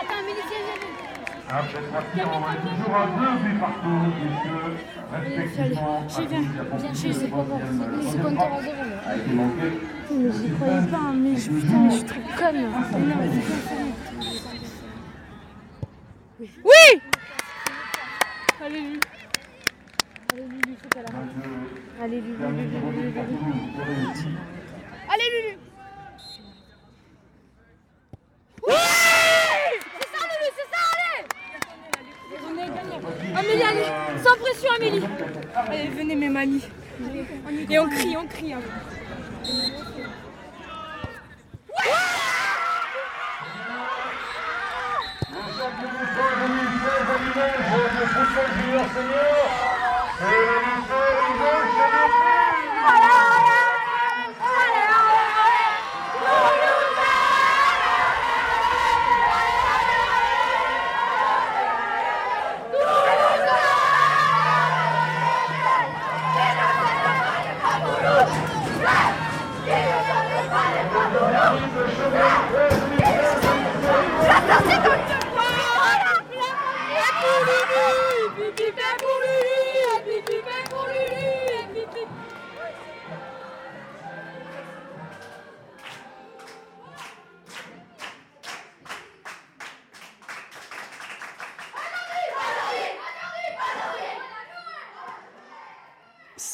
attends. 0.00 0.24
Après 1.50 1.82
trois 1.82 2.02
tirs, 2.14 2.30
on 2.30 2.40
est 2.52 2.60
toujours 2.60 2.94
à 2.94 3.06
deux 3.06 3.34
buts 3.42 3.58
partout, 3.58 4.00
puisque 4.20 4.52
respectivement, 5.10 5.98
J'y 6.08 6.26
viens, 6.26 6.40
viens, 6.40 6.92
je 6.92 7.12
sais 7.12 7.28
pas 7.28 7.36
le 7.38 7.54
C'est 8.06 9.34
manqué. 9.34 9.68
Mais 10.10 10.30
j'y 10.32 10.50
croyais 10.50 10.86
pas, 10.90 11.12
mais 11.14 11.36
je, 11.36 11.50
putain, 11.50 11.78
mais 11.78 11.90
je 11.90 11.96
suis 11.96 12.04
trop 12.04 12.20
conne. 12.36 12.62
Oui 16.64 17.00
Allez, 18.60 18.80
Lulu. 18.80 19.00
Allez, 20.32 20.42
Lulu, 20.42 20.76
faut 20.82 20.88
qu'elle 20.90 21.04
arrête. 21.04 21.28
Allez, 22.02 22.20
Lulu, 22.20 22.36
Lulu, 22.36 22.64
Lulu, 22.68 23.02
Lulu. 23.02 23.14
Allez, 25.08 25.30
Lulu 25.30 25.58
Oui 28.66 28.74
C'est 29.98 30.08
ça, 30.12 30.20
Lulu, 30.28 30.48
c'est 30.56 30.68
ça, 30.70 30.80
allez 30.92 31.22
On 32.44 32.54
est 32.58 32.68
gagné. 32.68 32.96
Amélie, 33.38 33.62
allez 33.62 33.90
Sans 34.22 34.36
pression, 34.36 34.70
Amélie 34.76 35.02
Allez, 35.54 35.88
venez, 35.88 36.16
mes 36.16 36.28
mamies. 36.28 36.64
Et 37.70 37.78
on 37.78 37.88
crie, 37.88 38.16
on 38.16 38.26
crie. 38.26 38.52
hein. 38.52 38.60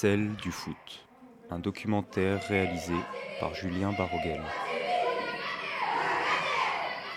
Celle 0.05 0.37
du 0.37 0.53
foot, 0.53 1.09
un 1.49 1.59
documentaire 1.59 2.47
réalisé 2.49 2.93
par 3.41 3.55
Julien 3.55 3.91
Barogel. 3.93 4.43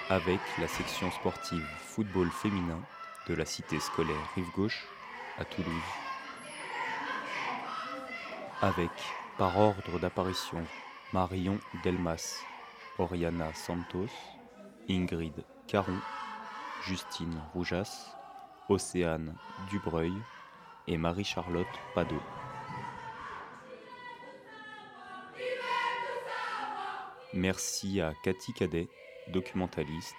Avec 0.07 0.39
la 0.57 0.69
section 0.69 1.11
sportive 1.11 1.67
football 1.81 2.29
féminin 2.29 2.79
de 3.27 3.33
la 3.33 3.43
cité 3.43 3.81
scolaire 3.81 4.15
Rive 4.35 4.49
Gauche 4.55 4.87
à 5.37 5.43
Toulouse. 5.43 5.73
Avec, 8.61 8.91
par 9.37 9.59
ordre 9.59 9.99
d'apparition, 9.99 10.63
Marion 11.11 11.59
Delmas, 11.83 12.39
Oriana 12.99 13.53
Santos, 13.53 14.07
Ingrid 14.89 15.43
Caron, 15.67 15.99
Justine 16.85 17.37
Roujas, 17.53 18.15
Océane 18.69 19.35
Dubreuil 19.69 20.13
et 20.87 20.95
Marie-Charlotte 20.95 21.67
Padot. 21.93 22.23
Merci 27.37 28.01
à 28.01 28.15
Cathy 28.23 28.51
Cadet, 28.51 28.89
documentaliste, 29.27 30.15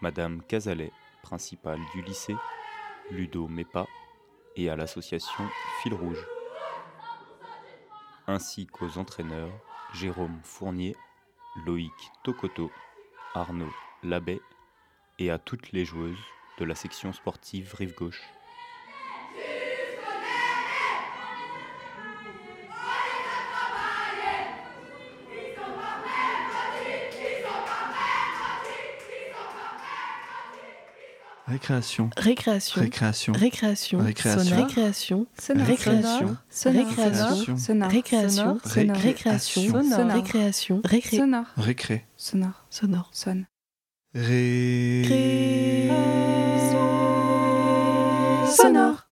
Madame 0.00 0.42
Cazalet, 0.42 0.90
principale 1.22 1.80
du 1.92 2.00
lycée, 2.00 2.34
Ludo 3.10 3.46
Mepa 3.46 3.86
et 4.56 4.70
à 4.70 4.76
l'association 4.76 5.44
Fil 5.82 5.92
Rouge, 5.92 6.26
ainsi 8.26 8.66
qu'aux 8.66 8.96
entraîneurs 8.96 9.52
Jérôme 9.92 10.40
Fournier, 10.44 10.96
Loïc 11.66 11.92
Tokoto, 12.24 12.70
Arnaud 13.34 13.74
Labet 14.02 14.40
et 15.18 15.30
à 15.30 15.38
toutes 15.38 15.72
les 15.72 15.84
joueuses 15.84 16.24
de 16.58 16.64
la 16.64 16.74
section 16.74 17.12
sportive 17.12 17.74
Rive 17.74 17.94
Gauche. 17.94 18.22
Récréation. 31.52 32.08
Récréation. 32.16 32.78
Récréation. 32.78 33.32
Récréation. 33.32 33.98
Récréation. 34.00 34.56
Récréation. 34.56 35.26
Sonore. 35.38 35.66
Récréation. 35.66 36.36
Sonore. 36.48 36.88
Récréation. 36.88 37.56
Sonore. 37.58 37.90
Récréation. 37.90 38.58
Récréation. 38.64 40.08
Récréation. 40.08 40.80
Récré. 40.84 41.16
Sonore. 41.18 41.46
Récré. 41.56 42.06
Sonore. 42.16 42.64
Sonore. 42.70 43.10
Sonne. 43.12 43.46
Ré. 44.14 45.02
Sonore. 48.56 49.01